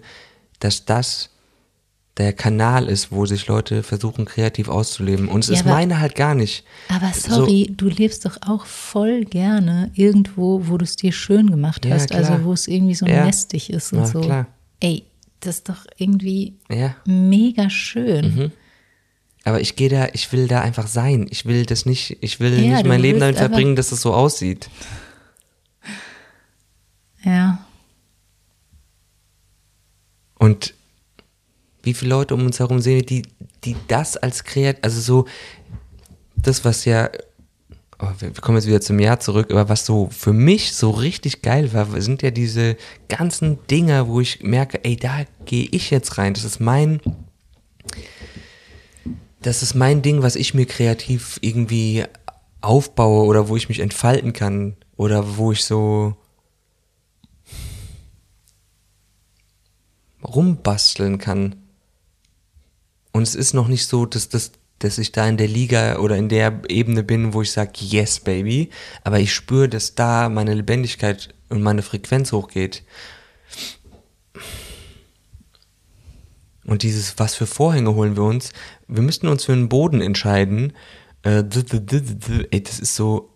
[0.60, 1.30] dass das
[2.18, 5.28] der Kanal ist, wo sich Leute versuchen, kreativ auszuleben.
[5.28, 6.64] Und es Ja, ist aber- meine halt gar nicht.
[6.90, 11.86] aber sorry, du lebst doch auch voll gerne irgendwo, wo du es dir schön gemacht
[11.86, 12.30] Ja, hast, klar.
[12.30, 13.26] also wo es irgendwie so Ja.
[13.26, 14.22] nestig ist und Ja, so.
[14.22, 14.48] klar.
[14.80, 15.04] Ey,
[15.42, 16.56] das ist doch irgendwie
[17.06, 18.36] mega schön.
[18.36, 18.52] Mhm.
[19.44, 21.28] Aber ich gehe da, ich will da einfach sein.
[21.30, 24.70] Ich will das nicht, ich will nicht mein Leben damit verbringen, dass es so aussieht.
[27.24, 27.60] Ja.
[30.40, 30.74] Und
[31.88, 33.24] wie viele Leute um uns herum sehen, die,
[33.64, 35.26] die das als kreativ, also so,
[36.36, 37.10] das, was ja,
[38.00, 41.42] oh, wir kommen jetzt wieder zum Jahr zurück, aber was so für mich so richtig
[41.42, 42.76] geil war, sind ja diese
[43.08, 46.34] ganzen Dinger, wo ich merke, ey, da gehe ich jetzt rein.
[46.34, 47.00] Das ist mein,
[49.42, 52.04] das ist mein Ding, was ich mir kreativ irgendwie
[52.60, 56.18] aufbaue oder wo ich mich entfalten kann oder wo ich so
[60.22, 61.56] rumbasteln kann.
[63.18, 66.18] Und es ist noch nicht so, dass, dass, dass ich da in der Liga oder
[66.18, 68.70] in der Ebene bin, wo ich sage, yes, baby.
[69.04, 72.84] Aber ich spüre, dass da meine Lebendigkeit und meine Frequenz hochgeht.
[76.64, 78.52] Und dieses, was für Vorhänge holen wir uns?
[78.88, 80.74] Wir müssten uns für einen Boden entscheiden.
[81.24, 81.44] Äh,
[82.52, 83.34] ey, das ist so.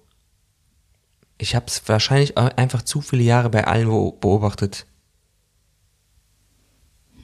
[1.40, 4.86] Ich habe es wahrscheinlich einfach zu viele Jahre bei allen beobachtet.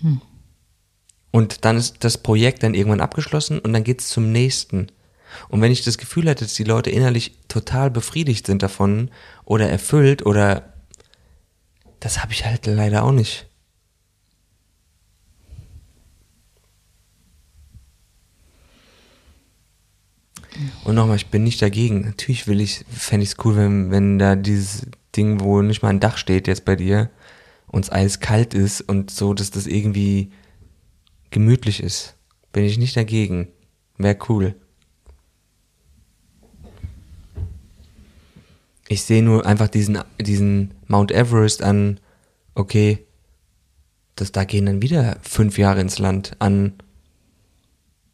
[0.02, 0.22] Hm.
[1.38, 4.88] Und dann ist das Projekt dann irgendwann abgeschlossen und dann geht es zum nächsten.
[5.50, 9.12] Und wenn ich das Gefühl hatte, dass die Leute innerlich total befriedigt sind davon
[9.46, 10.74] oder erfüllt oder
[12.00, 13.46] das habe ich halt leider auch nicht.
[20.86, 22.02] Und nochmal, ich bin nicht dagegen.
[22.02, 25.90] Natürlich will ich, fände ich es cool, wenn, wenn da dieses Ding, wo nicht mal
[25.90, 27.12] ein Dach steht jetzt bei dir,
[27.68, 30.32] uns eiskalt ist und so, dass das irgendwie
[31.32, 32.16] gemütlich ist.
[32.52, 33.50] Bin ich nicht dagegen.
[33.98, 34.56] Wäre cool.
[38.88, 42.00] Ich sehe nur einfach diesen, diesen Mount Everest an,
[42.56, 43.06] okay,
[44.16, 46.74] das, da gehen dann wieder fünf Jahre ins Land an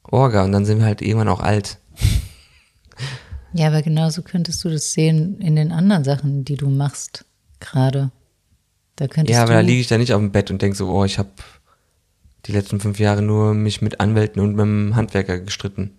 [0.03, 1.77] Orga und dann sind wir halt irgendwann auch alt.
[3.55, 7.23] Ja, aber genauso könntest du das sehen in den anderen Sachen, die du machst
[7.59, 8.09] gerade.
[8.95, 10.89] Da könntest ja, aber da liege ich da nicht auf dem Bett und denke so,
[10.89, 11.29] oh, ich habe
[12.45, 15.91] die letzten fünf Jahre nur mich mit Anwälten und mit dem Handwerker gestritten.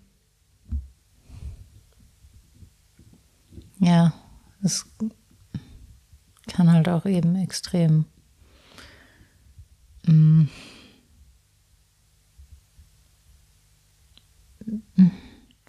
[3.79, 4.13] Ja,
[4.63, 4.87] es
[6.47, 8.05] kann halt auch eben extrem
[10.07, 10.45] mm,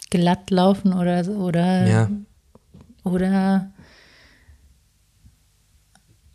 [0.09, 2.09] glatt laufen oder oder ja.
[3.03, 3.71] oder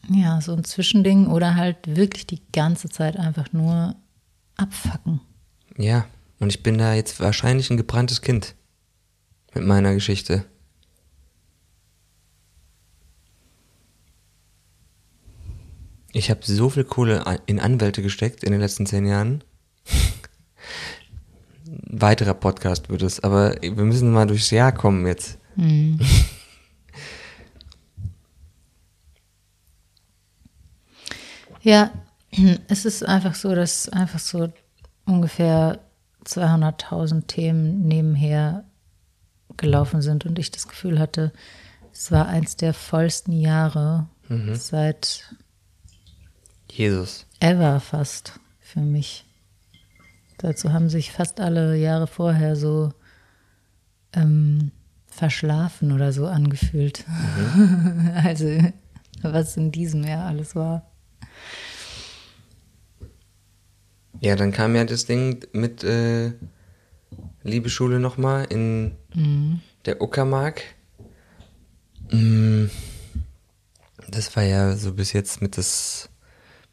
[0.08, 3.94] ja, so ein Zwischending oder halt wirklich die ganze Zeit einfach nur
[4.60, 5.20] abfacken.
[5.76, 6.06] Ja,
[6.38, 8.54] und ich bin da jetzt wahrscheinlich ein gebranntes Kind
[9.54, 10.44] mit meiner Geschichte.
[16.12, 19.44] Ich habe so viel Kohle in Anwälte gesteckt in den letzten zehn Jahren.
[21.64, 25.38] Weiterer Podcast wird es, aber wir müssen mal durchs Jahr kommen jetzt.
[25.56, 26.00] Mhm.
[31.62, 31.92] Ja,
[32.68, 34.52] es ist einfach so, dass einfach so
[35.04, 35.80] ungefähr
[36.24, 38.64] 200.000 Themen nebenher
[39.56, 41.32] gelaufen sind und ich das Gefühl hatte,
[41.92, 44.54] es war eins der vollsten Jahre mhm.
[44.54, 45.34] seit
[46.70, 47.26] Jesus.
[47.40, 49.24] Ever fast für mich.
[50.38, 52.92] Dazu haben sich fast alle Jahre vorher so
[54.12, 54.70] ähm,
[55.06, 57.04] verschlafen oder so angefühlt.
[57.08, 58.12] Mhm.
[58.24, 58.58] also
[59.22, 60.89] was in diesem Jahr alles war.
[64.20, 66.32] Ja, dann kam ja das Ding mit äh,
[67.42, 69.60] Liebeschule nochmal in mhm.
[69.86, 70.62] der Uckermark.
[72.10, 72.66] Mm,
[74.08, 76.10] das war ja so bis jetzt mit das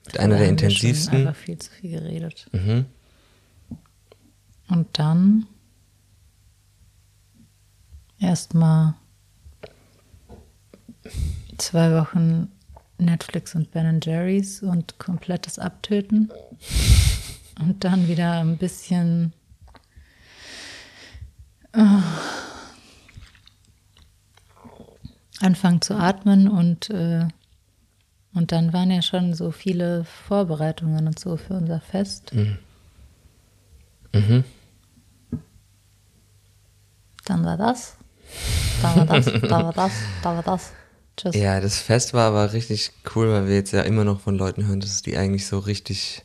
[0.05, 1.19] mit einer der intensivsten.
[1.19, 2.47] Wir einfach viel zu viel geredet.
[2.51, 2.85] Mhm.
[4.69, 5.47] Und dann
[8.19, 8.95] erstmal
[11.57, 12.51] zwei Wochen
[12.97, 16.31] Netflix und Ben Jerry's und komplettes Abtöten.
[17.59, 19.33] Und dann wieder ein bisschen.
[21.75, 22.01] Oh,
[25.39, 27.27] anfangen zu atmen und, äh,
[28.33, 32.33] und dann waren ja schon so viele Vorbereitungen und so für unser Fest.
[32.33, 32.57] Mhm.
[34.13, 34.43] Mhm.
[37.25, 37.97] Dann war das.
[38.81, 39.91] Dann war das, dann war das,
[40.21, 40.71] dann war das.
[41.15, 41.35] Tschüss.
[41.35, 44.67] Ja, das Fest war aber richtig cool, weil wir jetzt ja immer noch von Leuten
[44.67, 46.23] hören, dass die eigentlich so richtig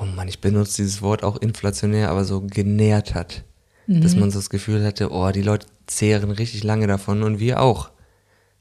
[0.00, 3.44] oh Mann, ich benutze dieses Wort auch inflationär, aber so genährt hat.
[3.86, 4.00] Mhm.
[4.00, 7.60] Dass man so das Gefühl hatte, oh, die Leute zehren richtig lange davon und wir
[7.60, 7.90] auch.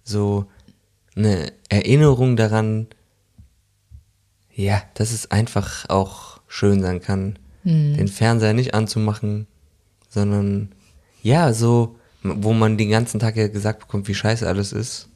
[0.04, 0.46] So
[1.16, 2.88] eine Erinnerung daran,
[4.54, 7.96] ja, dass es einfach auch schön sein kann, mhm.
[7.96, 9.48] den Fernseher nicht anzumachen,
[10.10, 10.74] sondern
[11.22, 15.10] ja, so, wo man den ganzen Tag ja gesagt bekommt, wie scheiße alles ist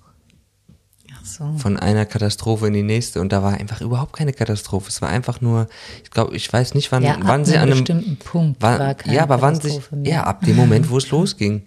[1.28, 1.54] so.
[1.58, 4.90] von einer Katastrophe in die nächste und da war einfach überhaupt keine Katastrophe.
[4.90, 5.68] Es war einfach nur,
[6.04, 8.96] ich glaube, ich weiß nicht, wann, ja, wann sie an einem bestimmten Punkt war, war
[8.96, 10.12] keine Ja, aber wann sich, mehr.
[10.12, 11.64] ja, ab dem Moment, wo es losging.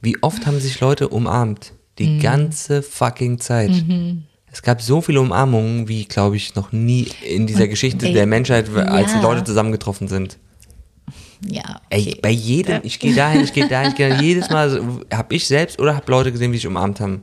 [0.00, 1.72] Wie oft haben sich Leute umarmt?
[1.98, 2.20] Die mhm.
[2.20, 3.70] ganze fucking Zeit.
[3.70, 4.24] Mhm.
[4.52, 8.12] Es gab so viele Umarmungen, wie, glaube ich, noch nie in dieser und, Geschichte ey,
[8.14, 9.18] der Menschheit, als ja.
[9.18, 10.38] die Leute zusammengetroffen sind.
[11.46, 12.18] Ja, Ey, okay.
[12.22, 14.80] bei jedem, ich gehe dahin, ich gehe dahin, ich gehe dahin, jedes Mal
[15.12, 17.22] habe ich selbst oder habe Leute gesehen, die sich umarmt haben.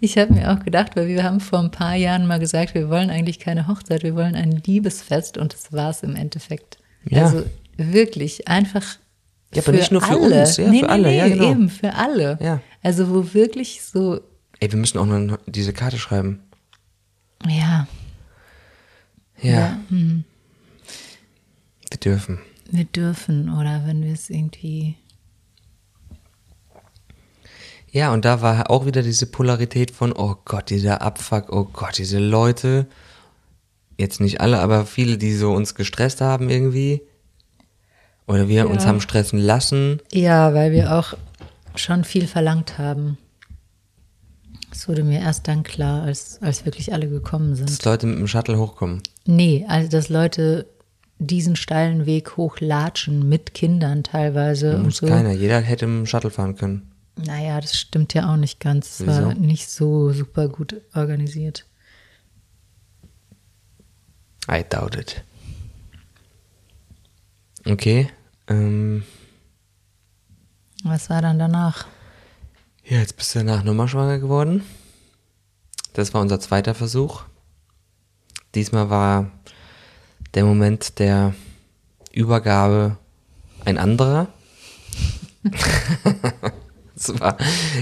[0.00, 2.88] Ich habe mir auch gedacht, weil wir haben vor ein paar Jahren mal gesagt, wir
[2.90, 6.78] wollen eigentlich keine Hochzeit, wir wollen ein Liebesfest und das war es im Endeffekt.
[7.08, 7.24] Ja.
[7.24, 7.44] Also
[7.76, 8.84] wirklich einfach.
[9.54, 10.40] Ja, aber nicht nur für alle.
[10.40, 11.50] uns, ja, nee, für nee, alle, nee, ja, genau.
[11.50, 12.38] Eben, für alle.
[12.42, 12.60] Ja.
[12.82, 14.20] Also wo wirklich so,
[14.60, 16.40] Ey, wir müssen auch noch diese Karte schreiben.
[17.46, 17.86] ja,
[19.42, 20.24] Ja, ja hm,
[21.90, 22.38] wir dürfen.
[22.70, 24.96] wir dürfen oder wenn wir es irgendwie.
[27.96, 31.96] Ja, und da war auch wieder diese Polarität von, oh Gott, dieser Abfuck, oh Gott,
[31.96, 32.86] diese Leute,
[33.96, 37.00] jetzt nicht alle, aber viele, die so uns gestresst haben irgendwie.
[38.26, 38.90] Oder wir uns Ja.
[38.90, 40.02] haben stressen lassen.
[40.12, 41.14] Ja, weil wir auch
[41.74, 43.16] schon viel verlangt haben.
[44.70, 47.70] Das wurde mir erst dann klar, als, als wirklich alle gekommen sind.
[47.70, 49.02] dass Leute mit dem Shuttle hochkommen.
[49.24, 50.66] Nee, also dass Leute
[51.18, 55.06] diesen steilen Weg hochlatschen mit Kindern teilweise und Muss so.
[55.06, 55.32] keiner.
[55.32, 56.90] Jeder hätte im Shuttle fahren können.
[57.16, 59.00] Naja, das stimmt ja auch nicht ganz.
[59.00, 61.66] Es war nicht so super gut organisiert.
[64.50, 65.24] I doubt it.
[67.64, 68.10] Okay.
[68.48, 69.02] Ähm,
[70.84, 71.86] Was war dann danach?
[72.84, 74.62] ja, jetzt bist du danach nochmal schwanger geworden.
[75.94, 77.22] Das war unser zweiter Versuch.
[78.54, 79.32] Diesmal war
[80.34, 81.34] der Moment der
[82.12, 82.98] Übergabe
[83.64, 84.28] ein anderer.
[87.12, 87.36] es war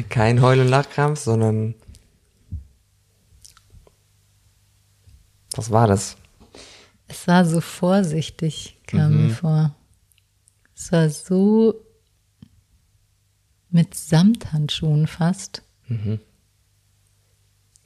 [0.09, 1.75] kein Heul- und Lachkrampf, sondern.
[5.57, 6.17] Was war das?
[7.07, 9.27] Es war so vorsichtig, kam Mhm.
[9.27, 9.75] mir vor.
[10.75, 11.75] Es war so
[13.71, 15.63] mit Samthandschuhen fast.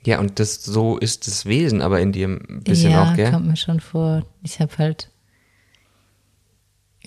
[0.04, 3.30] Ja, und das so ist das Wesen, aber in dir ein bisschen ja, auch, gell?
[3.30, 4.24] kommt mir schon vor.
[4.42, 5.10] Ich habe halt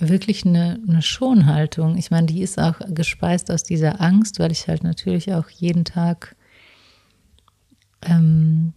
[0.10, 1.98] wirklich eine, eine Schonhaltung.
[1.98, 5.86] Ich meine, die ist auch gespeist aus dieser Angst, weil ich halt natürlich auch jeden
[5.86, 6.36] Tag
[8.04, 8.74] ähm,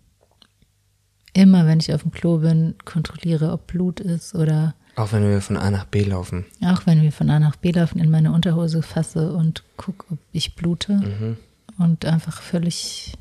[1.33, 5.41] immer, wenn ich auf dem Klo bin, kontrolliere, ob Blut ist oder Auch wenn wir
[5.41, 6.45] von A nach B laufen.
[6.63, 10.19] auch wenn wir von A nach B laufen, in meine Unterhose fasse und gucke, ob
[10.33, 11.37] ich blute
[11.79, 13.15] und einfach völlig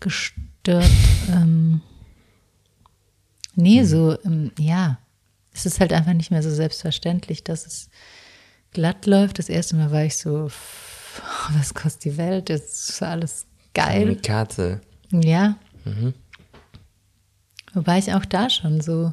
[0.00, 0.84] gestört.
[1.32, 1.80] Ähm,
[3.54, 4.98] nee, so, ähm, ja,
[5.58, 7.90] es ist halt einfach nicht mehr so selbstverständlich, dass es
[8.72, 9.38] glatt läuft.
[9.38, 10.50] Das erste Mal war ich so,
[11.50, 12.48] was kostet die Welt?
[12.48, 14.06] Jetzt ist alles geil.
[14.06, 14.80] Kamikaze.
[15.10, 15.56] Ja.
[17.74, 19.12] Wobei ich auch da schon so.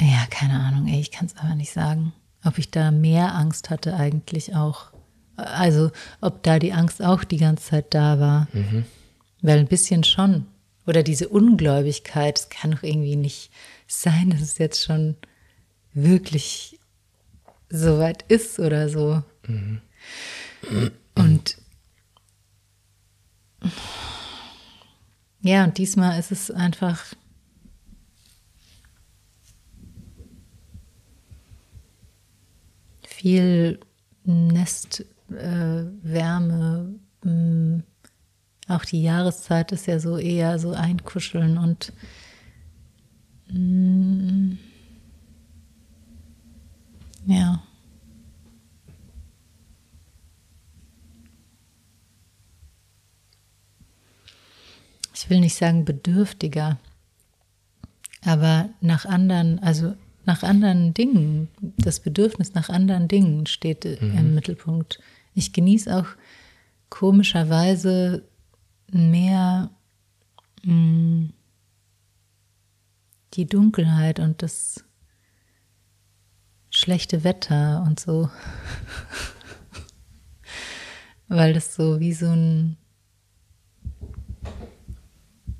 [0.00, 2.12] Ja, keine Ahnung, ey, ich kann es aber nicht sagen.
[2.44, 4.92] Ob ich da mehr Angst hatte, eigentlich auch.
[5.36, 5.90] Also,
[6.20, 8.48] ob da die Angst auch die ganze Zeit da war.
[9.40, 10.46] Weil ein bisschen schon.
[10.86, 13.50] Oder diese Ungläubigkeit, es kann doch irgendwie nicht
[13.86, 15.16] sein, dass es jetzt schon
[15.94, 16.78] wirklich
[17.70, 19.22] so weit ist oder so.
[21.14, 21.56] Und
[25.40, 27.14] ja, und diesmal ist es einfach
[33.06, 33.78] viel
[34.24, 36.98] Nestwärme.
[37.24, 37.82] Äh,
[38.68, 41.92] auch die Jahreszeit ist ja so eher so einkuscheln und
[43.48, 44.56] mh,
[47.26, 47.62] ja.
[55.24, 56.76] ich will nicht sagen bedürftiger,
[58.26, 59.94] aber nach anderen, also
[60.26, 61.48] nach anderen Dingen,
[61.78, 65.00] das Bedürfnis nach anderen Dingen steht äh, im Mittelpunkt.
[65.34, 66.08] Ich genieße auch
[66.90, 68.22] komischerweise
[68.94, 69.70] mehr
[70.62, 71.30] mh,
[73.34, 74.84] die Dunkelheit und das
[76.70, 78.30] schlechte Wetter und so.
[81.28, 82.76] Weil das so wie so ein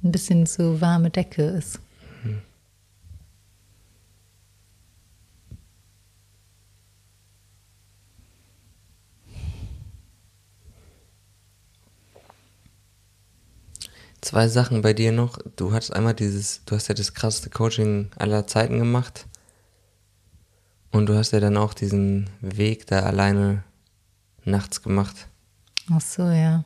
[0.04, 1.80] ein bisschen so warme Decke ist.
[14.24, 15.36] Zwei Sachen bei dir noch.
[15.56, 19.26] Du hattest einmal dieses, du hast ja das krasseste Coaching aller Zeiten gemacht.
[20.90, 23.64] Und du hast ja dann auch diesen Weg da alleine
[24.44, 25.28] nachts gemacht.
[25.92, 26.64] Ach so, ja.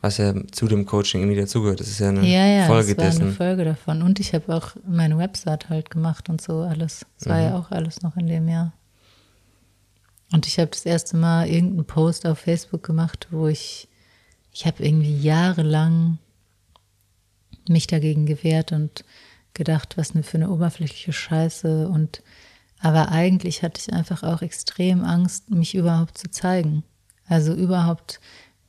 [0.00, 1.78] Was ja zu dem Coaching irgendwie dazugehört.
[1.78, 3.36] Das ist ja eine Ja, ja, Folge das war eine dessen.
[3.36, 4.02] Folge davon.
[4.02, 7.06] Und ich habe auch meine Website halt gemacht und so alles.
[7.20, 8.72] Das war ja auch alles noch in dem Jahr.
[10.32, 13.86] Und ich habe das erste Mal irgendeinen Post auf Facebook gemacht, wo ich,
[14.52, 16.18] ich habe irgendwie jahrelang
[17.68, 19.04] mich dagegen gewehrt und
[19.54, 22.22] gedacht, was für eine oberflächliche Scheiße und
[22.80, 26.84] Aber eigentlich hatte ich einfach auch extrem Angst, mich überhaupt zu zeigen.
[27.26, 28.20] Also überhaupt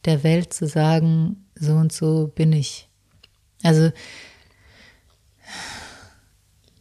[0.06, 2.90] der Welt zu sagen, so und so bin ich.
[3.64, 3.92] Also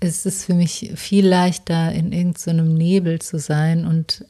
[0.01, 4.25] es ist für mich viel leichter, in irgendeinem so Nebel zu sein und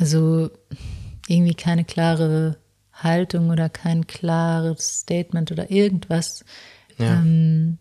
[0.00, 0.50] so
[1.26, 2.58] irgendwie keine klare
[2.92, 6.44] Haltung oder kein klares Statement oder irgendwas
[6.98, 7.20] ja.
[7.20, 7.78] ähm,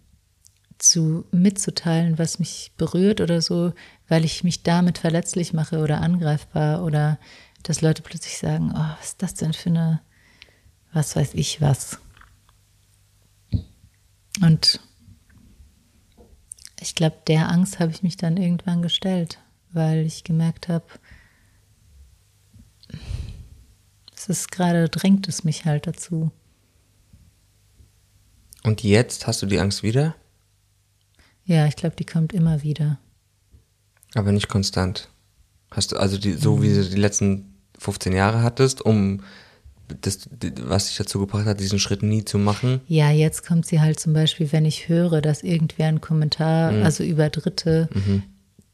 [0.77, 3.73] zu mitzuteilen, was mich berührt oder so,
[4.07, 7.19] weil ich mich damit verletzlich mache oder angreifbar oder
[7.63, 10.01] dass Leute plötzlich sagen, oh, was ist das denn für eine,
[10.91, 11.99] was weiß ich was.
[14.41, 14.79] Und
[16.81, 19.39] ich glaube, der Angst habe ich mich dann irgendwann gestellt,
[19.71, 20.85] weil ich gemerkt habe,
[24.15, 26.31] es ist gerade, drängt es mich halt dazu.
[28.63, 30.15] Und jetzt hast du die Angst wieder?
[31.45, 32.97] Ja, ich glaube, die kommt immer wieder.
[34.15, 35.09] Aber nicht konstant.
[35.71, 39.21] Hast du also die, so wie du die letzten 15 Jahre hattest, um
[40.01, 40.29] das,
[40.61, 42.81] was dich dazu gebracht hat, diesen Schritt nie zu machen?
[42.87, 46.83] Ja, jetzt kommt sie halt zum Beispiel, wenn ich höre, dass irgendwer einen Kommentar, mhm.
[46.83, 48.23] also über Dritte, mhm.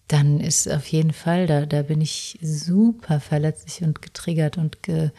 [0.08, 5.10] dann ist auf jeden Fall, da, da bin ich super verletzlich und getriggert und ge,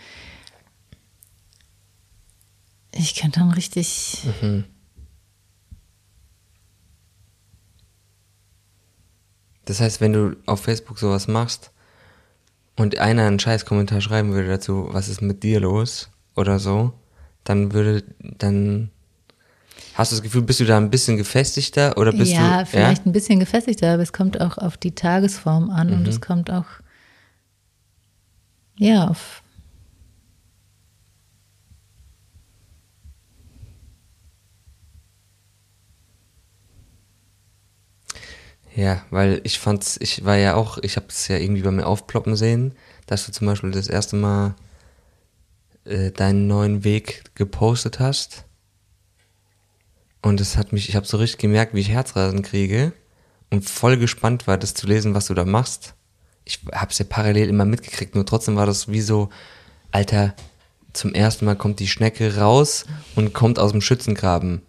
[2.93, 4.18] ich kann dann richtig.
[4.41, 4.64] Mhm.
[9.64, 11.70] Das heißt, wenn du auf Facebook sowas machst
[12.76, 16.93] und einer einen scheiß Kommentar schreiben würde dazu, was ist mit dir los oder so,
[17.45, 18.91] dann würde, dann
[19.95, 22.66] hast du das Gefühl, bist du da ein bisschen gefestigter oder bist ja, du.
[22.66, 25.95] Vielleicht ja, ein bisschen gefestigter, aber es kommt auch auf die Tagesform an mhm.
[25.95, 26.66] und es kommt auch,
[28.76, 29.43] ja, auf
[38.74, 41.86] Ja, weil ich fand's, ich war ja auch, ich habe es ja irgendwie bei mir
[41.86, 42.74] aufploppen sehen,
[43.06, 44.54] dass du zum Beispiel das erste Mal
[45.84, 48.44] äh, deinen neuen Weg gepostet hast.
[50.22, 52.92] Und es hat mich, ich habe so richtig gemerkt, wie ich Herzrasen kriege
[53.50, 55.94] und voll gespannt war, das zu lesen, was du da machst.
[56.44, 59.30] Ich habe es ja parallel immer mitgekriegt, nur trotzdem war das wie so,
[59.90, 60.34] Alter,
[60.92, 62.84] zum ersten Mal kommt die Schnecke raus
[63.16, 64.62] und kommt aus dem Schützengraben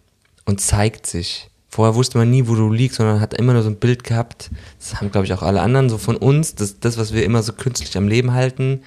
[0.45, 1.50] und zeigt sich.
[1.71, 4.51] Vorher wusste man nie, wo du liegst, sondern hat immer nur so ein Bild gehabt.
[4.77, 6.53] Das haben, glaube ich, auch alle anderen so von uns.
[6.53, 8.83] Das, das, was wir immer so künstlich am Leben halten.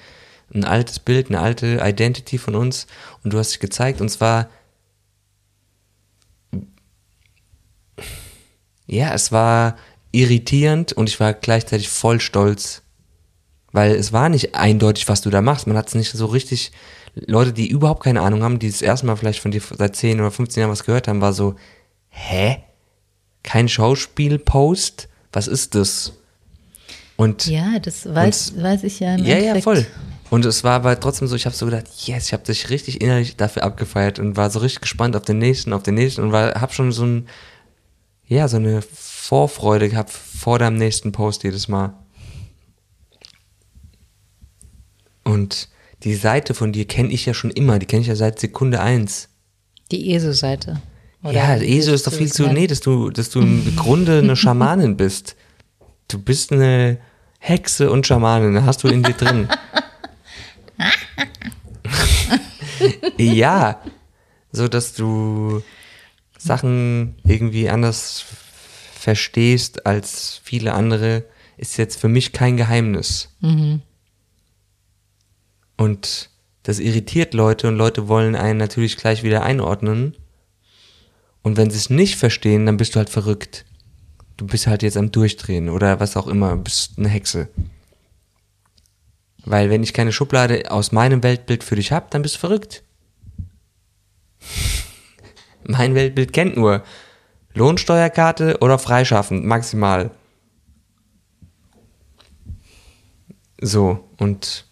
[0.53, 2.85] Ein altes Bild, eine alte Identity von uns.
[3.23, 4.01] Und du hast dich gezeigt.
[4.01, 4.49] Und zwar,
[8.85, 9.77] ja, es war
[10.11, 12.83] irritierend und ich war gleichzeitig voll stolz.
[13.71, 15.65] Weil es war nicht eindeutig, was du da machst.
[15.65, 16.71] Man hat es nicht so richtig.
[17.15, 20.19] Leute, die überhaupt keine Ahnung haben, die das erste Mal vielleicht von dir seit 10
[20.19, 21.55] oder 15 Jahren was gehört haben, war so,
[22.09, 22.64] hä?
[23.45, 25.07] Kein Schauspielpost.
[25.31, 26.13] Was ist das?
[27.15, 29.15] Und ja, das weiß, und, weiß ich ja.
[29.15, 29.55] Im ja, Endeffekt.
[29.55, 29.85] ja, voll.
[30.31, 32.99] Und es war aber trotzdem so, ich habe so gedacht, yes, ich habe dich richtig
[32.99, 36.33] innerlich dafür abgefeiert und war so richtig gespannt auf den nächsten, auf den nächsten und
[36.33, 37.27] habe schon so ein,
[38.27, 41.93] ja, so eine Vorfreude gehabt vor deinem nächsten Post jedes Mal.
[45.23, 45.69] Und
[46.03, 48.81] die Seite von dir kenne ich ja schon immer, die kenne ich ja seit Sekunde
[48.81, 49.29] eins.
[49.91, 50.81] Die ESO-Seite.
[51.25, 54.35] Oder ja, ESO ist doch viel zu, nee, dass du, dass du im Grunde eine
[54.35, 55.35] Schamanin bist.
[56.07, 56.99] Du bist eine
[57.39, 59.49] Hexe und Schamanin, hast du in dir drin.
[63.17, 63.81] ja,
[64.51, 65.63] so dass du
[66.37, 68.23] Sachen irgendwie anders
[68.93, 71.23] verstehst als viele andere,
[71.57, 73.35] ist jetzt für mich kein Geheimnis.
[73.39, 73.81] Mhm.
[75.75, 76.29] Und
[76.61, 80.15] das irritiert Leute und Leute wollen einen natürlich gleich wieder einordnen.
[81.45, 83.65] Und wenn sie es nicht verstehen, dann bist du halt verrückt.
[84.35, 87.49] Du bist halt jetzt am Durchdrehen oder was auch immer, bist eine Hexe.
[89.43, 92.81] Weil wenn ich keine Schublade aus meinem Weltbild für dich habe, dann bist du verrückt.
[95.67, 96.83] mein Weltbild kennt nur
[97.53, 100.09] Lohnsteuerkarte oder freischaffend, maximal.
[103.61, 104.65] So, und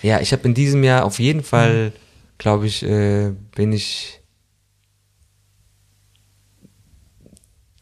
[0.00, 1.92] ja, ich habe in diesem Jahr auf jeden Fall,
[2.38, 4.17] glaube ich, äh, bin ich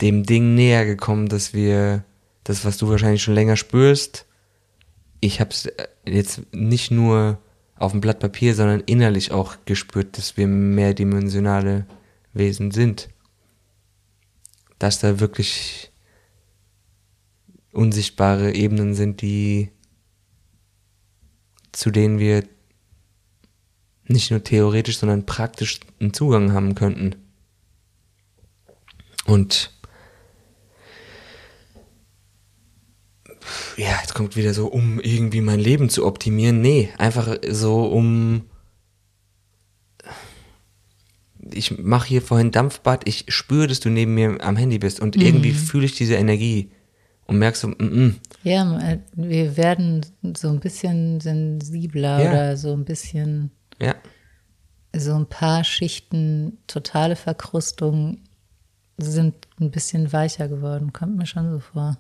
[0.01, 2.05] dem Ding näher gekommen, dass wir
[2.45, 4.27] das, was du wahrscheinlich schon länger spürst,
[5.21, 7.39] ich habe es äh, jetzt nicht nur
[7.77, 11.87] auf dem Blatt Papier, sondern innerlich auch gespürt, dass wir mehrdimensionale
[12.33, 13.09] Wesen sind.
[14.79, 15.91] Dass da wirklich
[17.73, 19.71] unsichtbare Ebenen sind, die
[21.73, 22.43] zu denen wir
[24.05, 27.17] nicht nur theoretisch, sondern praktisch einen Zugang haben könnten.
[29.27, 29.76] Und
[33.77, 36.61] ja, jetzt kommt wieder so, um irgendwie mein Leben zu optimieren.
[36.61, 38.45] Nee, einfach so, um.
[41.53, 45.15] Ich mache hier vorhin Dampfbad, ich spüre, dass du neben mir am Handy bist und
[45.15, 46.71] irgendwie fühle ich diese Energie
[47.27, 50.05] und merkst so, mm, mm, Ja, wir werden
[50.37, 52.31] so ein bisschen sensibler Ja.
[52.31, 53.95] oder so ein bisschen, ja,
[54.95, 58.19] so ein paar Schichten totale Verkrustung
[58.99, 61.99] sind ein bisschen weicher geworden, kommt mir schon so vor.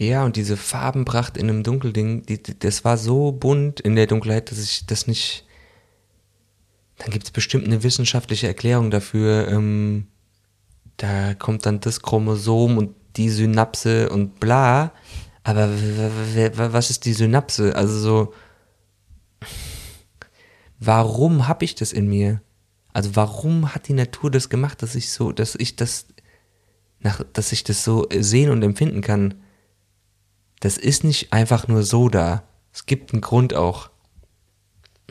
[0.00, 4.50] Ja, und diese Farbenpracht in einem Dunkelding, die, das war so bunt in der Dunkelheit,
[4.50, 5.44] dass ich das nicht.
[6.96, 9.48] Dann gibt es bestimmt eine wissenschaftliche Erklärung dafür.
[9.48, 10.06] Ähm,
[10.96, 14.92] da kommt dann das Chromosom und die Synapse und bla.
[15.42, 15.68] Aber
[16.56, 17.76] was ist die Synapse?
[17.76, 18.34] Also so,
[20.78, 22.40] warum habe ich das in mir?
[22.94, 26.06] Also warum hat die Natur das gemacht, dass ich so, dass ich das,
[27.00, 29.34] nach, dass ich das so sehen und empfinden kann?
[30.60, 32.44] Das ist nicht einfach nur so da.
[32.72, 33.90] Es gibt einen Grund auch.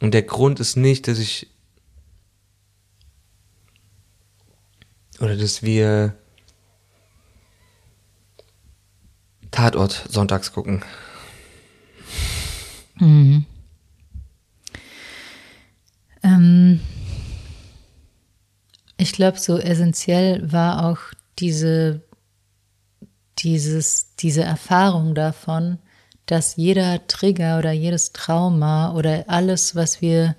[0.00, 1.48] Und der Grund ist nicht, dass ich
[5.20, 6.16] oder dass wir
[9.52, 10.84] Tatort sonntags gucken.
[16.22, 16.80] Ähm,
[18.96, 20.98] ich glaube, so essentiell war auch
[21.38, 22.02] diese,
[23.38, 25.78] dieses, diese Erfahrung davon,
[26.26, 30.36] dass jeder Trigger oder jedes Trauma oder alles, was wir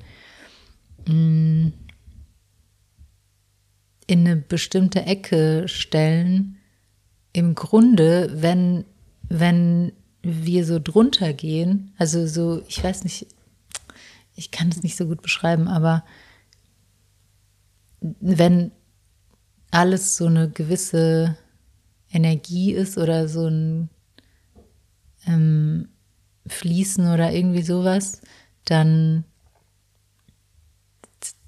[1.08, 1.72] mh,
[4.08, 6.58] in eine bestimmte Ecke stellen,
[7.34, 8.86] im Grunde, wenn,
[9.28, 9.92] wenn
[10.22, 13.28] wir so drunter gehen, also so, ich weiß nicht,
[14.36, 16.04] ich kann das nicht so gut beschreiben, aber
[18.20, 18.72] wenn
[19.72, 21.38] alles so eine gewisse
[22.12, 23.90] Energie ist oder so ein
[25.26, 25.90] ähm,
[26.46, 28.22] Fließen oder irgendwie sowas,
[28.66, 29.24] dann,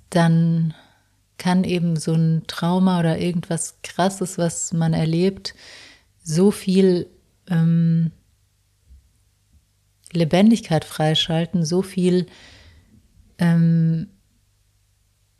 [0.09, 0.73] dann
[1.37, 5.53] kann eben so ein Trauma oder irgendwas Krasses, was man erlebt,
[6.23, 7.07] so viel
[7.47, 8.11] ähm,
[10.11, 12.27] Lebendigkeit freischalten, so viel
[13.37, 14.07] ähm,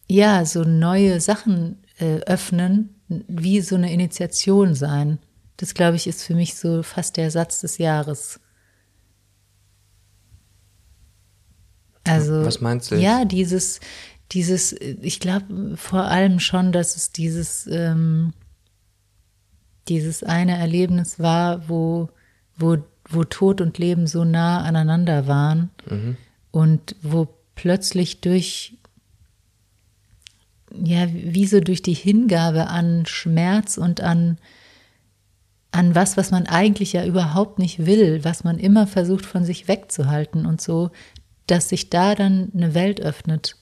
[0.07, 5.19] ja, so neue Sachen äh, öffnen, wie so eine Initiation sein.
[5.57, 8.39] Das, glaube ich, ist für mich so fast der Satz des Jahres.
[12.03, 13.03] Also, Was meinst du jetzt?
[13.03, 13.79] Ja, dieses,
[14.31, 18.33] dieses, ich glaube vor allem schon, dass es dieses, ähm,
[19.87, 22.09] dieses eine Erlebnis war, wo,
[22.57, 22.77] wo,
[23.09, 25.69] wo Tod und Leben so nah aneinander waren
[26.51, 28.77] und wo plötzlich durch,
[30.83, 34.37] ja, wie so durch die Hingabe an Schmerz und an,
[35.71, 39.67] an was, was man eigentlich ja überhaupt nicht will, was man immer versucht von sich
[39.67, 40.91] wegzuhalten und so,
[41.47, 43.55] dass sich da dann eine Welt öffnet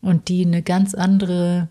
[0.00, 1.68] und die eine ganz andere,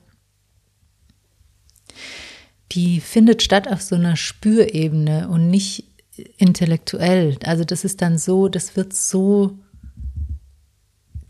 [2.71, 5.85] die findet statt auf so einer Spürebene und nicht
[6.37, 7.37] intellektuell.
[7.45, 9.57] Also das ist dann so, das wird so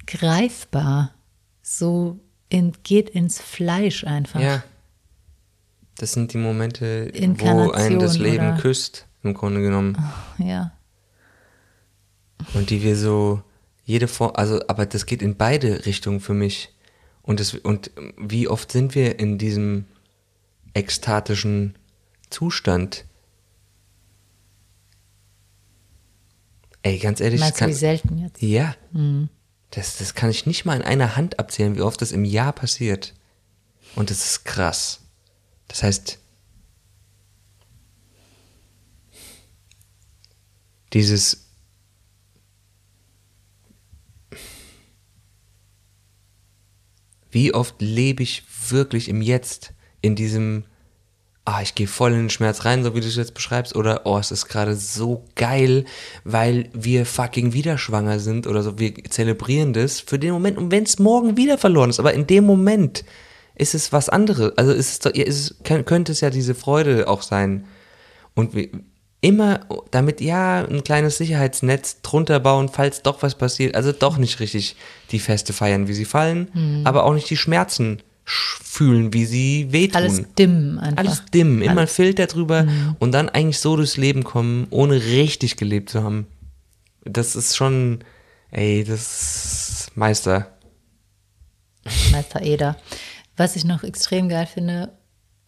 [0.07, 1.13] greifbar,
[1.65, 4.39] so in, geht ins Fleisch einfach.
[4.39, 4.63] Ja.
[5.97, 8.57] Das sind die Momente, wo Inkarnation, ein das Leben oder?
[8.57, 9.97] küsst, im Grunde genommen.
[10.37, 10.71] ja.
[12.53, 13.41] Und die wir so,
[13.83, 16.71] jede Form, also, aber das geht in beide Richtungen für mich.
[17.23, 19.85] Und, das, und wie oft sind wir in diesem
[20.75, 21.75] ekstatischen
[22.29, 23.05] Zustand?
[26.83, 28.41] Ey, ganz ehrlich, Meinst du, kann, wie selten jetzt?
[28.43, 28.75] ja,
[29.71, 32.53] das, das kann ich nicht mal in einer Hand abzählen, wie oft das im Jahr
[32.53, 33.13] passiert.
[33.95, 35.01] Und das ist krass.
[35.67, 36.19] Das heißt,
[40.93, 41.45] dieses
[47.35, 50.63] Wie oft lebe ich wirklich im Jetzt, in diesem,
[51.45, 54.01] ah, ich gehe voll in den Schmerz rein, so wie du es jetzt beschreibst, oder,
[54.05, 55.85] oh, es ist gerade so geil,
[56.23, 60.57] weil wir fucking wieder schwanger sind oder so, wir zelebrieren das für den Moment.
[60.57, 63.05] Und wenn es morgen wieder verloren ist, aber in dem Moment
[63.55, 67.07] ist es was anderes, also ist es, doch- ist es könnte es ja diese Freude
[67.07, 67.65] auch sein.
[68.33, 68.67] Und wir,
[69.21, 73.73] immer damit ja ein kleines Sicherheitsnetz drunter bauen, falls doch was passiert.
[73.75, 74.75] Also doch nicht richtig
[75.11, 79.67] die Feste feiern, wie sie fallen, aber auch nicht die Schmerzen sch- fühlen, wie sie
[79.71, 79.95] wehtun.
[79.95, 80.97] Alles dimm einfach.
[80.97, 82.67] Alles dimm, immer Alles- Filter drüber
[82.99, 86.25] und dann eigentlich so durchs Leben kommen, ohne richtig gelebt zu haben.
[87.03, 87.99] Das ist schon,
[88.51, 89.01] ey, das
[89.87, 90.51] ist Meister.
[92.11, 92.77] Meister Eder.
[93.37, 94.91] Was ich noch extrem geil finde,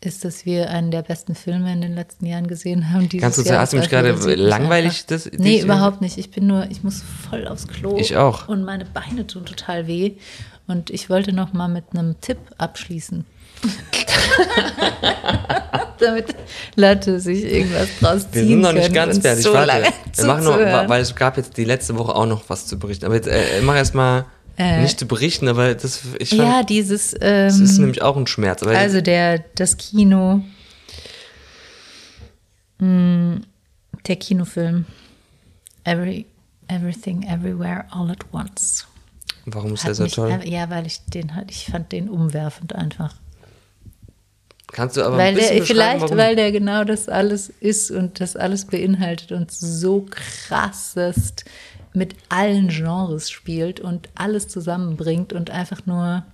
[0.01, 3.09] ist, dass wir einen der besten Filme in den letzten Jahren gesehen haben.
[3.09, 3.47] Kannst du Jahr.
[3.47, 5.05] sagen, hast du mich war gerade langweilig?
[5.07, 6.19] Das, Nee, überhaupt nicht.
[6.19, 7.97] Ich bin nur, ich muss voll aufs Klo.
[7.97, 8.47] Ich auch.
[8.47, 10.17] Und meine Beine tun total weh.
[10.67, 13.25] Und ich wollte noch mal mit einem Tipp abschließen.
[15.99, 16.35] Damit
[16.75, 19.43] Leute sich irgendwas draus ziehen Wir sind noch nicht ganz fertig.
[19.43, 19.67] So Warte.
[19.67, 22.77] lange Wir machen noch, weil es gab jetzt die letzte Woche auch noch was zu
[22.77, 23.05] berichten.
[23.05, 24.25] Aber jetzt äh, mach erst mal
[24.57, 27.11] Äh, nicht zu berichten, aber das ich fand, Ja, dieses.
[27.11, 28.61] das Ähm, ist nämlich auch ein Schmerz.
[28.63, 30.41] Aber Also der, das Kino,
[32.79, 33.41] mh,
[34.07, 34.85] der Kinofilm
[35.83, 36.25] Every,
[36.67, 38.86] Everything Everywhere All at Once.
[39.47, 40.39] Warum ist der Hat so mich, toll?
[40.45, 43.15] Ja, weil ich den halt, ich fand den umwerfend einfach.
[44.67, 46.17] Kannst du aber weil ein bisschen der, vielleicht, warum?
[46.17, 51.45] weil der genau das alles ist und das alles beinhaltet und so krassest
[51.93, 56.25] mit allen Genres spielt und alles zusammenbringt und einfach nur.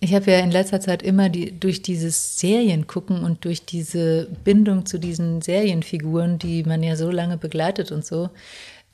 [0.00, 4.28] Ich habe ja in letzter Zeit immer die, durch dieses Serien gucken und durch diese
[4.44, 8.30] Bindung zu diesen Serienfiguren, die man ja so lange begleitet und so,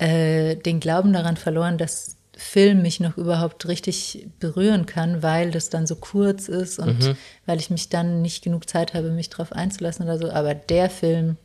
[0.02, 5.68] äh, den Glauben daran verloren, dass Film mich noch überhaupt richtig berühren kann, weil das
[5.68, 7.16] dann so kurz ist und Mhm.
[7.46, 10.30] weil ich mich dann nicht genug Zeit habe, mich drauf einzulassen oder so.
[10.30, 11.36] Aber der Film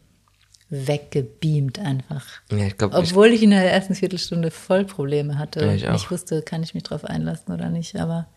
[0.70, 2.26] weggebeamt einfach.
[2.52, 5.62] Ja, ich glaube, ich, Obwohl ich in der ersten Viertelstunde voll Probleme hatte.
[5.66, 5.94] Ja, ich auch.
[5.94, 8.28] nicht wusste, kann ich mich drauf einlassen oder nicht, aber.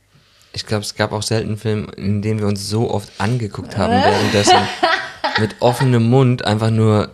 [0.52, 3.76] ich glaube, es gab auch selten einen Film, in dem wir uns so oft angeguckt
[3.76, 4.58] haben, währenddessen
[5.40, 7.10] mit offenem Mund einfach nur.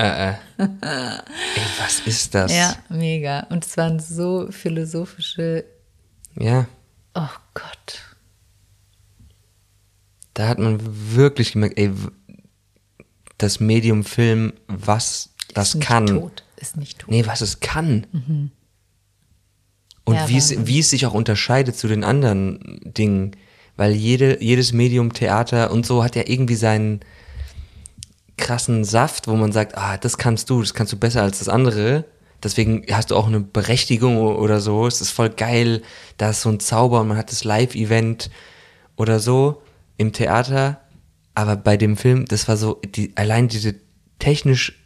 [0.00, 0.34] Äh, äh.
[0.58, 2.52] Ey, was ist das?
[2.52, 3.40] Ja, mega.
[3.50, 5.64] Und es waren so philosophische.
[6.36, 6.66] ja.
[7.14, 8.02] Oh Gott.
[10.34, 11.90] Da hat man wirklich gemerkt, ey,
[13.36, 16.06] das Medium Film, was das ist nicht kann.
[16.06, 16.44] Tot.
[16.56, 17.10] Ist nicht tot.
[17.10, 18.06] Nee, was es kann.
[18.12, 18.50] Und Mhm.
[20.14, 23.32] Ja, wie, es, wie es sich auch unterscheidet zu den anderen Dingen.
[23.76, 27.00] Weil jede, jedes Medium Theater und so hat ja irgendwie seinen
[28.40, 31.48] krassen Saft, wo man sagt, ah, das kannst du, das kannst du besser als das
[31.48, 32.04] andere.
[32.42, 34.86] Deswegen hast du auch eine Berechtigung oder so.
[34.86, 35.82] Es ist voll geil,
[36.16, 38.30] da ist so ein Zauber und man hat das Live-Event
[38.96, 39.62] oder so
[39.98, 40.80] im Theater.
[41.34, 43.74] Aber bei dem Film, das war so, die, allein diese
[44.18, 44.76] technisch,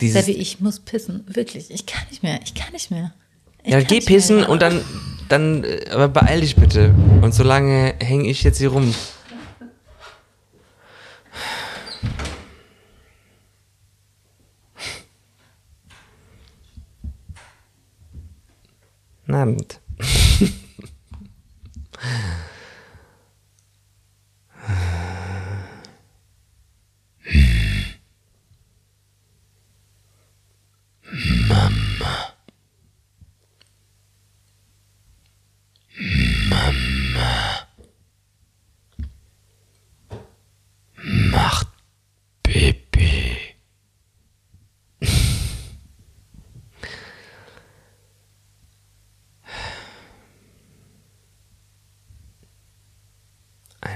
[0.00, 1.24] dieses, Sebi, ich muss pissen.
[1.28, 1.70] Wirklich.
[1.70, 2.40] Ich kann nicht mehr.
[2.44, 3.12] Ich kann nicht mehr.
[3.62, 4.16] Ich ja, geh nicht mehr.
[4.16, 4.80] pissen und dann,
[5.28, 6.94] dann, äh, aber beeil dich bitte.
[7.20, 8.94] Und solange hänge ich jetzt hier rum.
[19.36, 19.80] Abend.
[41.30, 41.75] Macht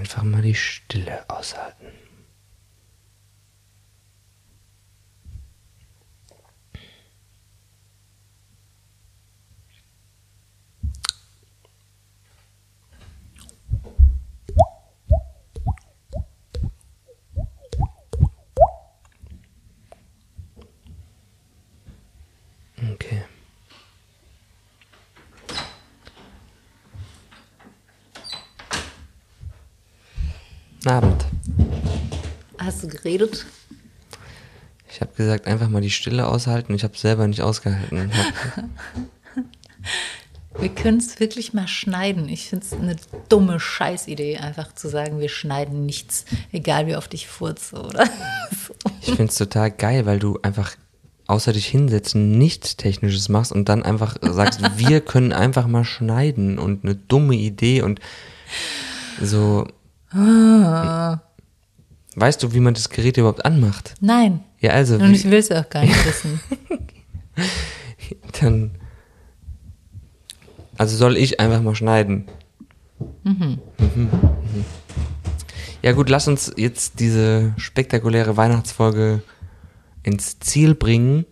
[0.01, 1.89] Einfach mal die Stille aushalten.
[22.95, 23.23] Okay.
[30.91, 31.25] Abend.
[32.59, 33.47] Hast du geredet?
[34.91, 36.75] Ich habe gesagt, einfach mal die Stille aushalten.
[36.75, 38.11] Ich habe selber nicht ausgehalten.
[40.59, 42.29] Wir können es wirklich mal schneiden.
[42.29, 42.97] Ich finde es eine
[43.29, 48.05] dumme Scheißidee, einfach zu sagen, wir schneiden nichts, egal wie oft ich furze oder
[48.67, 48.75] so.
[49.01, 50.75] ich finde es total geil, weil du einfach
[51.29, 56.59] außer dich hinsetzen nichts Technisches machst und dann einfach sagst, wir können einfach mal schneiden
[56.59, 58.01] und eine dumme Idee und
[59.23, 59.69] so.
[62.17, 63.95] Weißt du, wie man das Gerät überhaupt anmacht?
[64.01, 64.41] Nein.
[64.61, 66.41] Ja, also, Und ich will es auch gar nicht wissen.
[68.41, 68.73] dann.
[70.77, 72.25] Also soll ich einfach mal schneiden.
[73.25, 74.09] Mhm, mhm.
[75.83, 79.23] Ja gut, lass uns jetzt diese spektakuläre Weihnachtsfolge
[80.03, 81.25] ins Ziel bringen.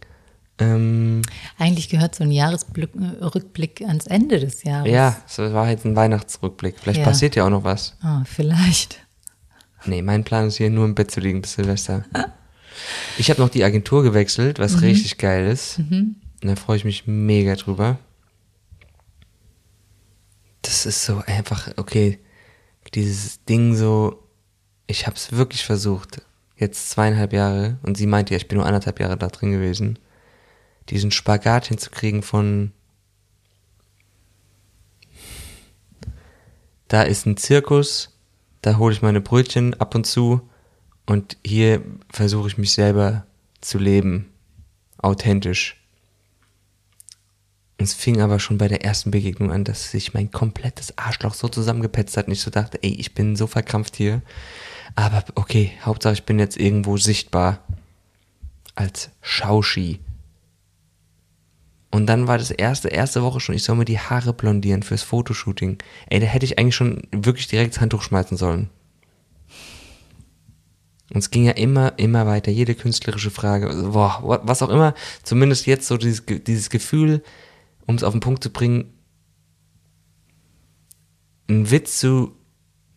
[0.61, 1.22] Ähm,
[1.59, 4.90] Eigentlich gehört so ein Jahresrückblick ans Ende des Jahres.
[4.90, 6.78] ja, es war jetzt ein Weihnachtsrückblick.
[6.80, 7.04] Vielleicht Ja.
[7.04, 7.96] passiert ja auch noch was.
[8.00, 8.98] Ah, vielleicht.
[9.86, 12.04] Nee, mein Plan ist hier nur im Bett zu liegen bis Silvester.
[13.18, 15.78] Ich habe noch die Agentur gewechselt, was richtig geil ist.
[15.78, 17.98] Und da freue ich mich mega drüber.
[20.62, 22.18] Das das ist so einfach, okay,
[22.94, 24.22] dieses Ding so,
[24.86, 26.20] ich habe es wirklich versucht,
[26.56, 29.98] jetzt zweieinhalb Jahre, und sie meinte ja, ich bin nur anderthalb Jahre da drin gewesen,
[30.91, 32.72] diesen Spagat hinzukriegen von,
[36.89, 38.16] da ist ein Zirkus,
[38.62, 40.41] da hole ich meine Brötchen ab und zu
[41.07, 43.26] und hier versuche ich mich selber
[43.61, 44.30] zu leben,
[44.99, 45.76] authentisch.
[47.80, 51.49] Es fing aber schon bei der ersten Begegnung an, dass sich mein komplettes Arschloch so
[51.49, 54.20] zusammengepetzt hat und ich so dachte, ey, ich bin so verkrampft hier.
[54.97, 57.61] Aber okay, Hauptsache ich bin jetzt irgendwo sichtbar
[58.74, 60.01] als Schauschi.
[61.91, 65.03] Und dann war das erste, erste Woche schon, ich soll mir die Haare blondieren fürs
[65.03, 65.78] Fotoshooting.
[66.11, 68.68] Ey, da hätte ich eigentlich schon wirklich direkt das Handtuch schmeißen sollen.
[71.11, 75.66] Und es ging ja immer, immer weiter, jede künstlerische Frage, boah, was auch immer, zumindest
[75.66, 77.22] jetzt so dieses, dieses Gefühl,
[77.86, 78.93] um es auf den Punkt zu bringen,
[81.49, 82.36] einen Witz zu,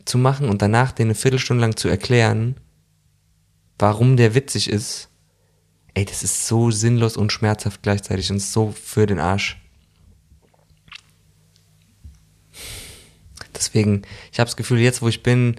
[0.04, 2.56] zu machen und danach den eine Viertelstunde lang zu erklären,
[3.80, 5.11] warum der witzig ist,
[5.94, 9.58] ey, das ist so sinnlos und schmerzhaft gleichzeitig und so für den Arsch.
[13.56, 15.56] Deswegen, ich habe das Gefühl, jetzt wo ich bin,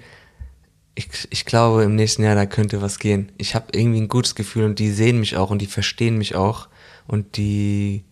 [0.95, 3.33] ich, ich glaube, im nächsten Jahr, da könnte was gehen.
[3.39, 6.35] Ich habe irgendwie ein gutes Gefühl und die sehen mich auch und die verstehen mich
[6.35, 6.69] auch
[7.07, 8.05] und die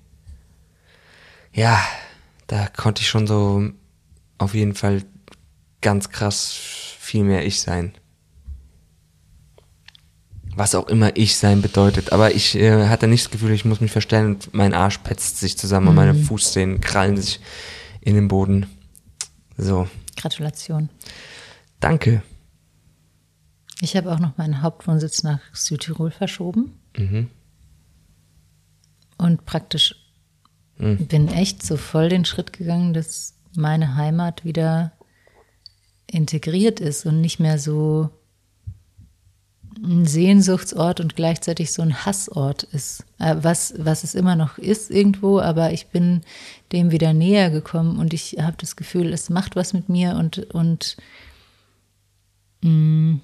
[1.53, 1.81] ja,
[2.47, 3.71] da konnte ich schon so
[4.39, 5.05] auf jeden Fall
[5.81, 6.53] ganz krass
[6.99, 7.95] viel mehr ich sein.
[10.61, 12.13] Was auch immer ich sein bedeutet.
[12.13, 15.39] Aber ich äh, hatte nicht das Gefühl, ich muss mich verstellen und mein Arsch petzt
[15.39, 15.91] sich zusammen mhm.
[15.91, 17.41] und meine Fußzehen krallen sich
[18.01, 18.67] in den Boden.
[19.57, 19.89] So.
[20.17, 20.89] Gratulation.
[21.81, 22.23] Danke.
[23.81, 26.79] Ich habe auch noch meinen Hauptwohnsitz nach Südtirol verschoben.
[26.97, 27.29] Mhm.
[29.17, 29.95] Und praktisch
[30.81, 31.07] Mhm.
[31.07, 34.93] Bin echt so voll den Schritt gegangen, dass meine Heimat wieder
[36.07, 38.11] integriert ist und nicht mehr so
[39.79, 43.05] ein Sehnsuchtsort und gleichzeitig so ein Hassort ist.
[43.19, 46.23] Äh, was, was es immer noch ist irgendwo, aber ich bin
[46.73, 50.39] dem wieder näher gekommen und ich habe das Gefühl, es macht was mit mir und,
[50.55, 50.97] und
[52.63, 53.21] mh, mm,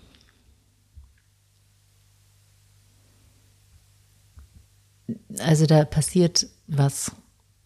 [5.40, 7.12] also da passiert was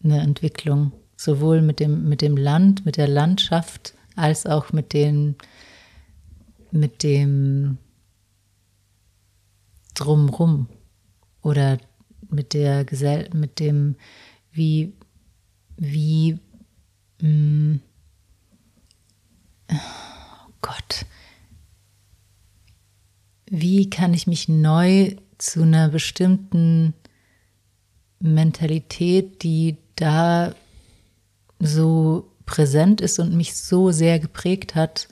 [0.03, 5.35] eine Entwicklung, sowohl mit dem, mit dem Land, mit der Landschaft, als auch mit den,
[6.71, 7.77] mit dem
[10.01, 10.67] Drumrum
[11.43, 11.77] oder
[12.29, 13.95] mit der Gesell mit dem,
[14.51, 14.93] wie,
[15.77, 16.39] wie,
[17.21, 17.75] mm,
[19.71, 21.05] oh Gott,
[23.45, 26.93] wie kann ich mich neu zu einer bestimmten
[28.19, 30.55] Mentalität, die da
[31.59, 35.07] so präsent ist und mich so sehr geprägt hat,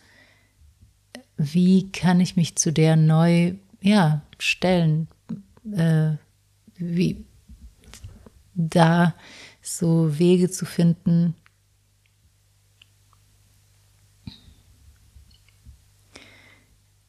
[1.38, 5.08] wie kann ich mich zu der neu ja, stellen?
[5.72, 6.14] Äh,
[6.76, 7.26] wie
[8.56, 9.16] da
[9.62, 11.36] so Wege zu finden,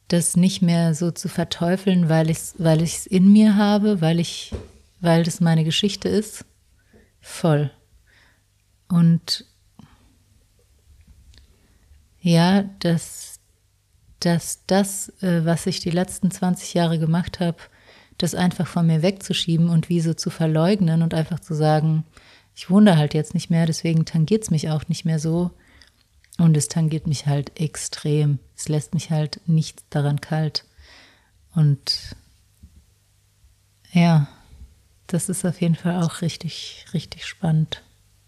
[0.07, 4.53] das nicht mehr so zu verteufeln, weil ich es weil in mir habe, weil ich,
[4.99, 6.45] weil das meine Geschichte ist,
[7.21, 7.71] Voll.
[8.89, 9.45] Und
[12.19, 13.30] ja, dass,
[14.21, 17.57] dass das, äh, was ich die letzten 20 Jahre gemacht habe,
[18.17, 22.05] das einfach von mir wegzuschieben und wie so zu verleugnen und einfach zu sagen,
[22.55, 25.51] ich wohne halt jetzt nicht mehr, deswegen tangiert es mich auch nicht mehr so.
[26.37, 28.39] Und es tangiert mich halt extrem.
[28.55, 30.65] Es lässt mich halt nicht daran kalt.
[31.53, 32.15] Und
[33.91, 34.27] ja,
[35.07, 37.83] das ist auf jeden Fall auch richtig, richtig spannend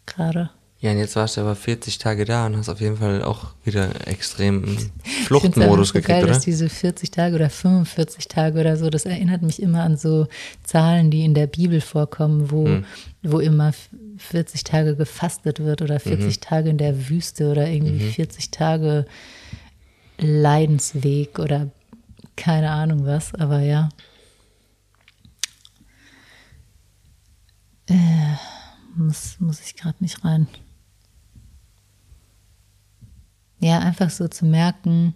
[0.06, 0.50] gerade.
[0.84, 3.52] Ja, und jetzt warst du aber 40 Tage da und hast auf jeden Fall auch
[3.64, 4.78] wieder extrem
[5.26, 6.34] Fluchtmodus gekriegt, geil, oder?
[6.34, 10.28] Dass diese 40 Tage oder 45 Tage oder so, das erinnert mich immer an so
[10.66, 12.86] Zahlen, die in der Bibel vorkommen, wo, hm.
[13.22, 13.72] wo immer
[14.18, 16.42] 40 Tage gefastet wird oder 40 mhm.
[16.42, 18.12] Tage in der Wüste oder irgendwie mhm.
[18.12, 19.06] 40 Tage
[20.18, 21.72] Leidensweg oder
[22.36, 23.88] keine Ahnung was, aber ja.
[27.88, 28.36] Äh,
[28.98, 30.48] muss, muss ich gerade nicht rein.
[33.64, 35.16] Ja, einfach so zu merken,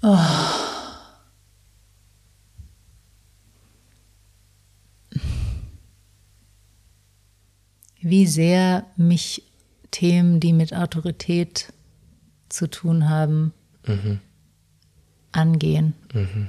[0.00, 0.16] oh,
[8.00, 9.42] wie sehr mich
[9.90, 11.72] Themen, die mit Autorität
[12.48, 13.52] zu tun haben,
[13.88, 14.20] mhm.
[15.32, 15.94] angehen.
[16.14, 16.46] Mhm.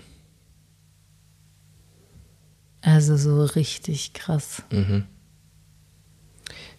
[2.82, 4.62] Also so richtig krass.
[4.72, 5.08] Mhm.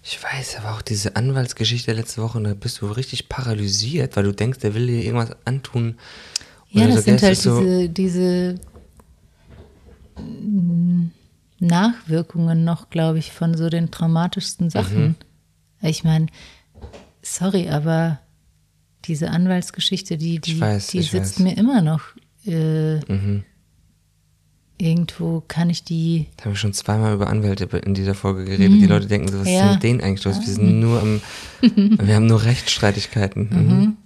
[0.02, 4.32] Ich weiß, aber auch diese Anwaltsgeschichte letzte Woche, da bist du richtig paralysiert, weil du
[4.32, 5.98] denkst, der will dir irgendwas antun.
[6.70, 8.54] Ja, das sind halt so, diese, diese
[10.18, 11.10] mm,
[11.60, 15.16] Nachwirkungen noch, glaube ich, von so den traumatischsten Sachen.
[15.82, 16.26] Ich meine,
[17.22, 18.20] sorry, aber
[19.04, 21.38] diese Anwaltsgeschichte, die, die, weiß, die sitzt weiß.
[21.40, 22.02] mir immer noch.
[22.44, 23.44] Äh, Mhm.
[24.80, 26.28] Irgendwo kann ich die.
[26.36, 28.80] Da haben wir schon zweimal über Anwälte in dieser Folge geredet.
[28.80, 29.64] Die Leute denken so, was ist Ja.
[29.64, 30.38] denn mit denen eigentlich los?
[30.38, 31.20] Wir sind nur am,
[31.60, 33.48] wir haben nur Rechtsstreitigkeiten.
[33.50, 33.96] Mhm.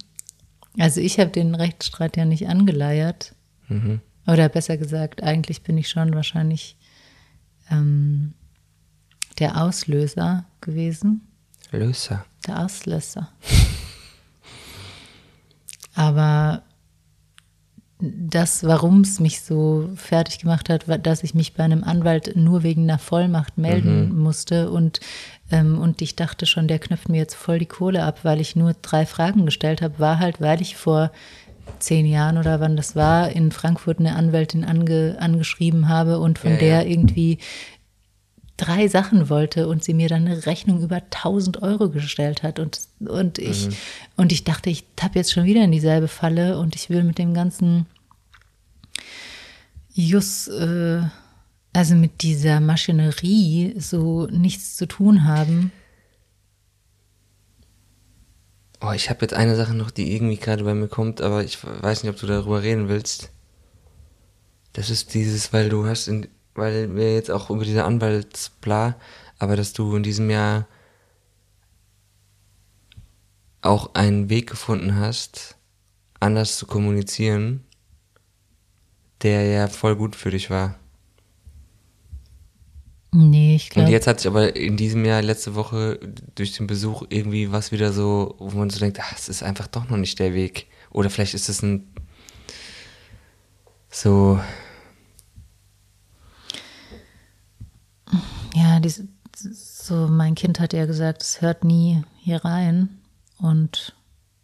[0.79, 3.35] Also ich habe den Rechtsstreit ja nicht angeleiert.
[3.67, 3.99] Mhm.
[4.25, 6.75] Oder besser gesagt, eigentlich bin ich schon wahrscheinlich
[7.69, 8.33] ähm,
[9.37, 11.21] der Auslöser gewesen.
[11.71, 12.25] Löser.
[12.47, 13.29] Der Auslöser.
[15.95, 16.63] Aber
[18.03, 22.35] das, warum es mich so fertig gemacht hat, war, dass ich mich bei einem Anwalt
[22.35, 24.99] nur wegen einer Vollmacht melden musste und,
[25.51, 28.55] ähm, und ich dachte schon, der knüpft mir jetzt voll die Kohle ab, weil ich
[28.57, 31.11] nur drei Fragen gestellt habe, war halt, weil ich vor
[31.79, 36.51] zehn Jahren oder wann das war, in Frankfurt eine Anwältin ange, angeschrieben habe und von
[36.51, 36.89] Ja, der ja.
[36.89, 37.37] irgendwie
[38.57, 42.81] drei Sachen wollte und sie mir dann eine Rechnung über 1000 Euro gestellt hat und,
[42.99, 43.69] und ich,
[44.15, 47.17] und ich dachte, ich tapp jetzt schon wieder in dieselbe Falle und ich will mit
[47.17, 47.87] dem ganzen
[49.93, 51.01] Jus, äh,
[51.71, 55.71] also mit dieser Maschinerie so nichts zu tun haben.
[58.81, 61.57] Oh, ich habe jetzt eine Sache noch, die irgendwie gerade bei mir kommt, aber ich
[61.63, 63.29] weiß nicht, ob du darüber reden willst.
[64.73, 68.95] Das ist dieses, weil du hast, in, weil wir jetzt auch über diese Anwaltsbla,
[69.39, 70.67] aber dass du in diesem Jahr
[73.61, 75.55] auch einen Weg gefunden hast,
[76.19, 77.63] anders zu kommunizieren,
[79.23, 80.75] der ja voll gut für dich war.
[83.11, 83.91] Nee, ich Und glaube.
[83.91, 85.99] jetzt hat sich aber in diesem Jahr, letzte Woche,
[86.33, 89.67] durch den Besuch irgendwie was wieder so, wo man so denkt, ach, es ist einfach
[89.67, 90.67] doch noch nicht der Weg.
[90.89, 91.87] Oder vielleicht ist es ein
[93.89, 94.39] so,
[98.55, 102.89] Ja, diese, so mein Kind hat ja gesagt, es hört nie hier rein.
[103.39, 103.95] Und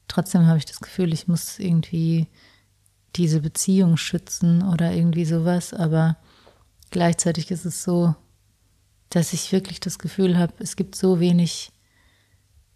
[0.07, 2.27] trotzdem habe ich das Gefühl, ich muss irgendwie
[3.16, 5.74] diese Beziehung schützen oder irgendwie sowas.
[5.74, 6.18] Aber
[6.91, 8.16] gleichzeitig ist es so,
[9.10, 11.72] dass ich wirklich das Gefühl habe, es gibt so wenig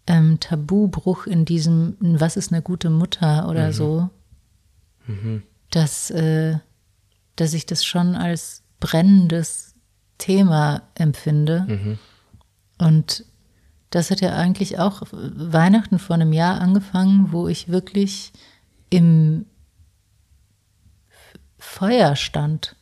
[0.06, 4.10] ähm, Tabubruch in diesem, was ist eine gute Mutter oder so,
[5.70, 6.58] dass, äh,
[7.36, 9.74] dass ich das schon als brennendes
[10.18, 11.66] Thema empfinde.
[12.78, 13.24] Und
[13.90, 18.32] das hat ja eigentlich auch Weihnachten vor einem Jahr angefangen, wo ich wirklich
[18.90, 19.46] im
[21.74, 22.76] Feuer stand.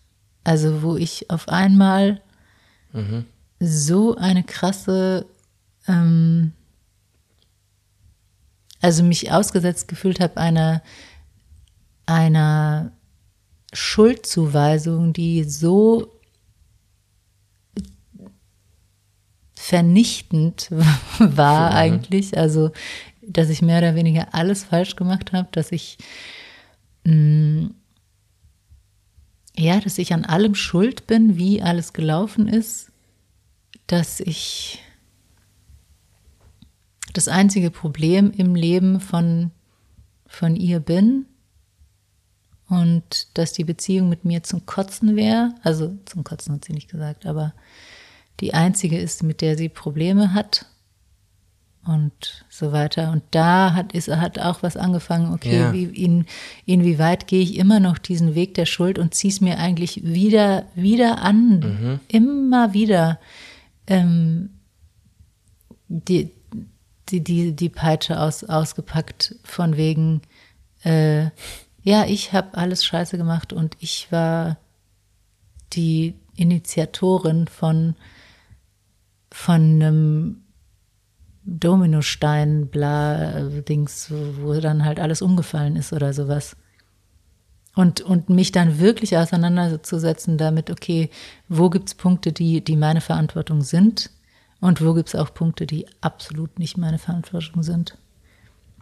[0.44, 2.20] Also wo ich auf einmal
[3.58, 5.24] so eine krasse,
[5.88, 6.52] ähm,
[8.82, 10.82] also mich ausgesetzt gefühlt habe einer,
[12.04, 12.92] einer
[13.72, 16.12] Schuldzuweisung, die so
[19.54, 20.68] vernichtend
[21.18, 22.36] war eigentlich.
[22.36, 22.72] Also,
[23.22, 25.96] dass ich mehr oder weniger alles falsch gemacht habe, dass ich
[27.04, 27.70] mh,
[29.56, 32.90] ja, dass ich an allem schuld bin, wie alles gelaufen ist,
[33.86, 34.82] dass ich
[37.12, 39.50] das einzige Problem im Leben von,
[40.26, 41.26] von ihr bin
[42.68, 45.54] und dass die Beziehung mit mir zum Kotzen wäre.
[45.62, 47.52] Also zum Kotzen hat sie nicht gesagt, aber
[48.40, 50.66] die einzige ist, mit der sie Probleme hat
[51.84, 53.10] und so weiter.
[53.10, 55.72] Und da hat, ist, hat auch was angefangen, okay, Ja.
[55.72, 56.26] wie, in,
[56.64, 60.64] inwieweit gehe ich immer noch diesen Weg der Schuld und ziehe es mir eigentlich wieder,
[60.74, 63.18] wieder an, immer wieder
[63.88, 64.50] ähm,
[65.88, 66.30] die,
[67.08, 70.22] die, die, die Peitsche aus, ausgepackt von wegen,
[70.84, 71.24] äh,
[71.82, 74.56] ja, ich habe alles scheiße gemacht und ich war
[75.72, 77.96] die Initiatorin von,
[79.30, 80.41] von einem
[81.44, 86.56] Dominostein, bla, Dings, wo, dann halt alles umgefallen ist oder sowas.
[87.74, 91.10] Und, und mich dann wirklich auseinanderzusetzen damit, okay,
[91.48, 94.10] wo gibt's Punkte, die, die meine Verantwortung sind
[94.60, 97.96] und wo gibt's auch Punkte, die absolut nicht meine Verantwortung sind.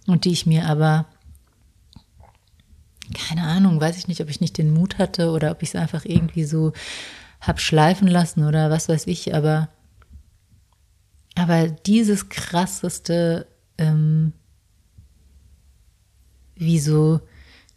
[0.06, 1.06] Und die ich mir aber,
[3.14, 5.76] keine Ahnung, weiß ich nicht, ob ich nicht den Mut hatte oder ob ich es
[5.76, 6.72] einfach irgendwie so
[7.40, 9.68] hab schleifen lassen oder was weiß ich, aber
[11.40, 13.46] aber dieses krasseste,
[13.78, 14.34] ähm,
[16.54, 17.20] wie so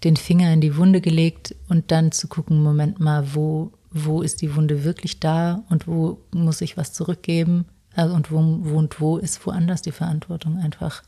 [0.03, 4.41] den Finger in die Wunde gelegt und dann zu gucken, Moment mal, wo, wo ist
[4.41, 7.63] die Wunde wirklich da und wo muss ich was zurückgeben?
[7.95, 11.01] Also und wo, wo und wo ist woanders die Verantwortung einfach.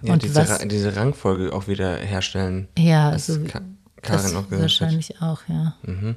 [0.00, 2.68] Ja, und diese, was, diese Rangfolge auch wieder herstellen.
[2.78, 3.60] ja, also Ka
[4.00, 4.60] Karin auch gesagt hat.
[4.60, 5.76] wahrscheinlich auch, ja.
[5.82, 6.16] Mhm.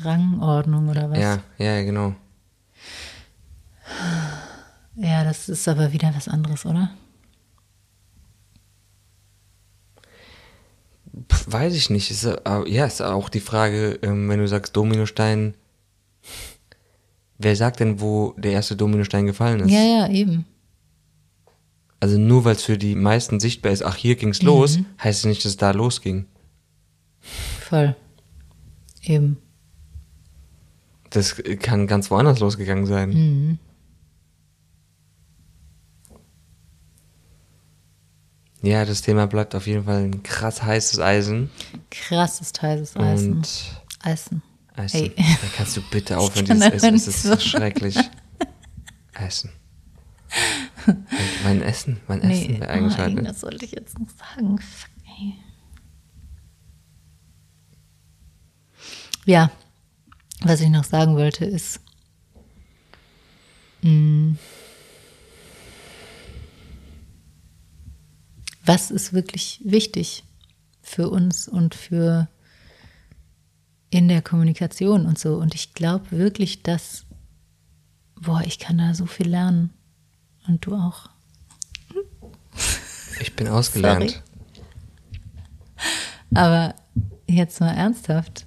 [0.00, 1.18] Rangordnung oder was?
[1.18, 2.16] Ja, ja, genau.
[4.96, 6.90] Ja, das ist aber wieder was anderes, oder?
[11.46, 12.10] Weiß ich nicht.
[12.10, 15.54] Ist, äh, ja, ist auch die Frage, ähm, wenn du sagst Dominostein,
[17.38, 19.70] wer sagt denn, wo der erste Dominostein gefallen ist?
[19.70, 20.46] Ja, ja, eben.
[22.00, 25.24] Also nur weil es für die meisten sichtbar ist, ach, hier ging's los, heißt es
[25.24, 26.26] nicht, dass es da losging.
[27.60, 27.96] Voll.
[29.02, 29.38] Eben.
[31.10, 33.10] Das kann ganz woanders losgegangen sein.
[33.10, 33.58] Mhm.
[38.62, 41.50] Ja, das Thema bleibt auf jeden Fall ein krass heißes Eisen.
[41.90, 43.32] Krasses heißes Eisen.
[43.34, 43.48] Und
[44.02, 44.42] Eisen.
[44.74, 44.96] Eisen.
[45.00, 45.14] Ey.
[45.16, 46.94] Da kannst du bitte aufhören, dieses Essen.
[46.94, 47.38] Es nicht ist so.
[47.38, 47.96] schrecklich.
[49.14, 49.50] Essen.
[51.44, 53.26] Mein Essen, mein Essen Nee, wäre nein, eingeschaltet.
[53.26, 54.58] das sollte ich jetzt noch sagen.
[54.58, 55.34] Fuck, ey.
[59.24, 59.50] Ja,
[60.42, 61.80] was ich noch sagen wollte ist,
[63.82, 64.36] mh,
[68.66, 70.24] was ist wirklich wichtig
[70.82, 72.28] für uns und für
[73.90, 75.36] in der Kommunikation und so.
[75.36, 77.06] Und ich glaube wirklich, dass,
[78.20, 79.70] boah, ich kann da so viel lernen.
[80.48, 81.08] Und du auch.
[83.20, 84.10] Ich bin ausgelernt.
[84.10, 84.22] Sorry.
[86.34, 86.74] Aber
[87.26, 88.46] jetzt mal ernsthaft,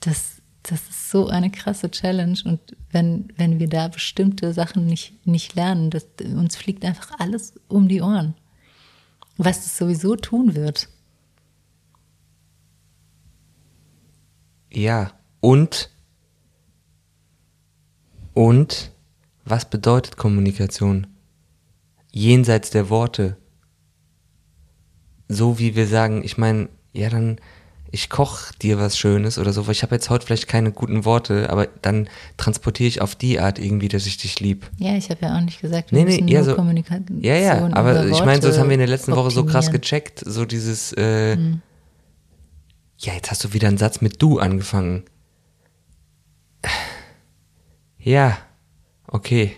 [0.00, 5.26] das, das ist so eine krasse Challenge und wenn, wenn wir da bestimmte Sachen nicht,
[5.26, 8.34] nicht lernen, das, uns fliegt einfach alles um die Ohren.
[9.36, 10.88] Was es sowieso tun wird.
[14.72, 15.90] Ja, und
[18.34, 18.92] und
[19.44, 21.06] was bedeutet Kommunikation?
[22.12, 23.38] Jenseits der Worte.
[25.28, 27.40] So wie wir sagen, ich meine, ja, dann
[27.92, 31.04] ich koch dir was Schönes oder so, weil ich habe jetzt heute vielleicht keine guten
[31.04, 34.68] Worte, aber dann transportiere ich auf die Art irgendwie, dass ich dich lieb.
[34.78, 37.36] Ja, ich habe ja auch nicht gesagt, wir Nee, nee, müssen ja, so- Kommunikation Ja,
[37.36, 39.80] ja, aber ich meine, so das haben wir in der letzten Woche so krass optimieren.
[39.82, 41.62] gecheckt, so dieses, äh, Hm.
[42.98, 45.04] ja, jetzt hast du wieder einen Satz mit du angefangen.
[47.98, 48.36] Ja,
[49.06, 49.52] okay,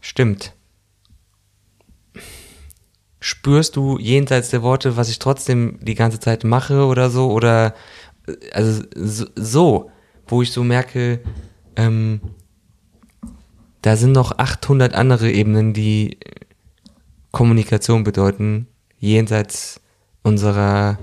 [0.00, 0.52] stimmt.
[3.26, 7.32] Spürst du jenseits der Worte, was ich trotzdem die ganze Zeit mache oder so?
[7.32, 7.74] Oder,
[8.28, 8.84] äh, also
[9.34, 9.90] so,
[10.28, 11.18] wo ich so merke,
[11.74, 12.20] ähm,
[13.82, 16.18] da sind noch 800 andere Ebenen, die
[17.32, 18.68] Kommunikation bedeuten,
[19.00, 19.80] jenseits
[20.22, 20.96] unserer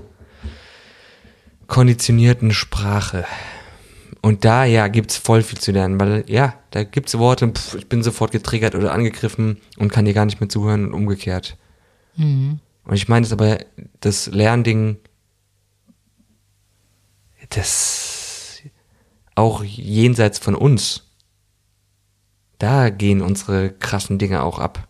[1.66, 3.26] konditionierten Sprache.
[4.22, 7.86] Und da, ja, gibt's voll viel zu lernen, weil, ja, da gibt's Worte, pff, ich
[7.90, 11.58] bin sofort getriggert oder angegriffen und kann dir gar nicht mehr zuhören und umgekehrt.
[12.16, 12.60] Mhm.
[12.84, 13.58] Und ich meine es aber,
[14.00, 14.98] das Lernding,
[17.50, 18.62] das
[19.34, 21.04] auch jenseits von uns,
[22.58, 24.88] da gehen unsere krassen Dinge auch ab.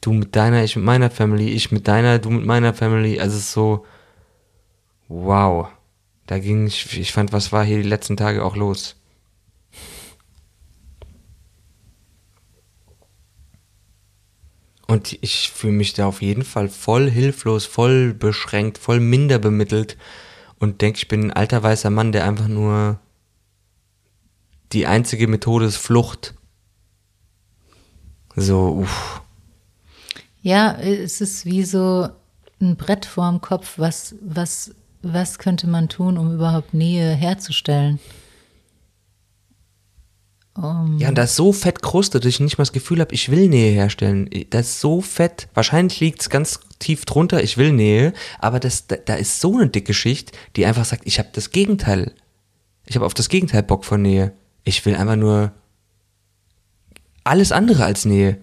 [0.00, 3.36] Du mit deiner, ich mit meiner Family, ich mit deiner, du mit meiner Family, also
[3.36, 3.84] es ist so,
[5.08, 5.68] wow.
[6.26, 8.97] Da ging ich, ich fand, was war hier die letzten Tage auch los?
[14.88, 19.98] Und ich fühle mich da auf jeden Fall voll hilflos, voll beschränkt, voll minder bemittelt
[20.58, 22.98] und denke, ich bin ein alter weißer Mann, der einfach nur
[24.72, 26.34] die einzige Methode ist Flucht.
[28.34, 29.20] So, uff.
[30.40, 32.08] Ja, es ist wie so
[32.60, 33.74] ein Brett vorm Kopf.
[33.78, 37.98] Was, was, was könnte man tun, um überhaupt Nähe herzustellen?
[40.60, 43.14] Um, Ja, und das ist so fett krustet, dass ich nicht mal das Gefühl habe,
[43.14, 44.28] ich will Nähe herstellen.
[44.50, 45.48] Das ist so fett.
[45.54, 49.56] Wahrscheinlich liegt es ganz tief drunter, ich will Nähe, aber das, da, da ist so
[49.56, 52.12] eine dicke Schicht, die einfach sagt, ich habe das Gegenteil.
[52.86, 54.32] Ich habe auf das Gegenteil Bock von Nähe.
[54.64, 55.52] Ich will einfach nur
[57.24, 58.38] alles andere als Nähe.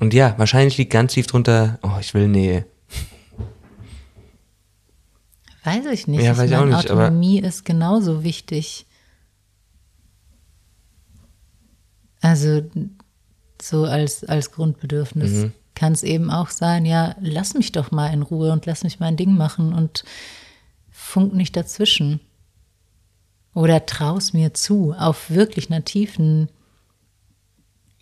[0.00, 2.66] Und ja, wahrscheinlich liegt ganz tief drunter, oh, ich will Nähe.
[5.64, 6.22] weiß ich nicht.
[6.22, 8.86] Ja, weiß ich auch meine, nicht, aber- Autonomie ist genauso wichtig.
[12.24, 12.62] Also
[13.60, 15.52] so als, als Grundbedürfnis Mhm.
[15.74, 18.98] kann es eben auch sein, ja, lass mich doch mal in Ruhe und lass mich
[18.98, 20.04] mein Ding machen und
[20.90, 22.20] funk nicht dazwischen.
[23.54, 26.48] Oder traus mir zu, auf wirklich einer tiefen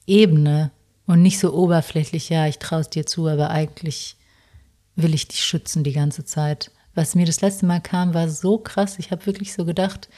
[0.07, 0.71] Ebene
[1.07, 4.17] und nicht so oberflächlich, ja, ich traue es dir zu, aber eigentlich
[4.95, 6.71] will ich dich schützen die ganze Zeit.
[6.95, 8.99] Was mir das letzte Mal kam, war so krass.
[8.99, 10.09] Ich habe wirklich so gedacht,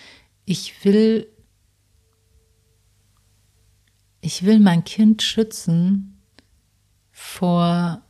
[0.45, 1.27] ich will
[4.25, 6.19] ich will mein Kind schützen
[7.13, 8.01] vor,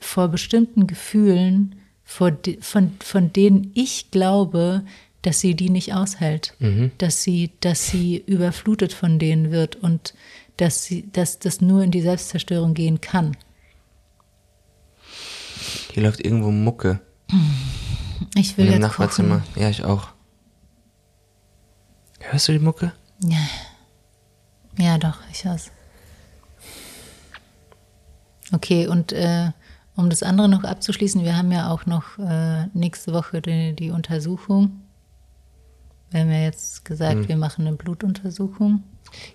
[0.00, 4.84] vor bestimmten Gefühlen, vor, von, von denen ich glaube,
[5.22, 6.90] dass sie die nicht aushält, mhm.
[6.98, 10.14] dass sie, dass sie überflutet von denen wird und
[10.56, 13.36] dass sie, dass das nur in die Selbstzerstörung gehen kann.
[15.92, 17.00] Hier läuft irgendwo Mucke.
[18.34, 19.40] Ich will in dem jetzt Nachbarzimmer.
[19.40, 19.62] Kochen.
[19.62, 20.08] Ja, ich auch.
[22.18, 22.92] Hörst du die Mucke?
[23.22, 23.38] Ja.
[24.78, 25.70] Ja, doch, ich hör's.
[28.52, 29.50] Okay, und äh,
[29.96, 33.90] um das andere noch abzuschließen, wir haben ja auch noch äh, nächste Woche die, die,
[33.90, 34.80] Untersuchung.
[36.10, 37.28] Wir haben ja jetzt gesagt, hm.
[37.28, 38.84] wir machen eine Blutuntersuchung.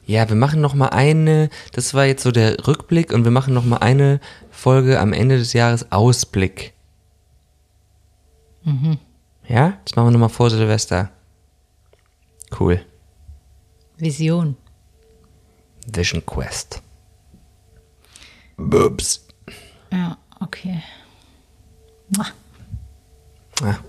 [0.06, 3.54] Ja, wir machen noch mal eine, das war jetzt so der Rückblick und wir machen
[3.54, 4.20] noch mal eine
[4.52, 6.74] Folge am Ende des Jahres Ausblick.
[8.64, 8.98] Mhm.
[9.48, 11.12] Ja, das machen wir noch mal vor Silvester.
[12.58, 12.80] Cool.
[13.98, 14.56] Vision.
[15.88, 16.82] Vision Quest.
[18.58, 19.26] Bubs.
[19.92, 20.82] Ja, okay.
[23.62, 23.80] Ah.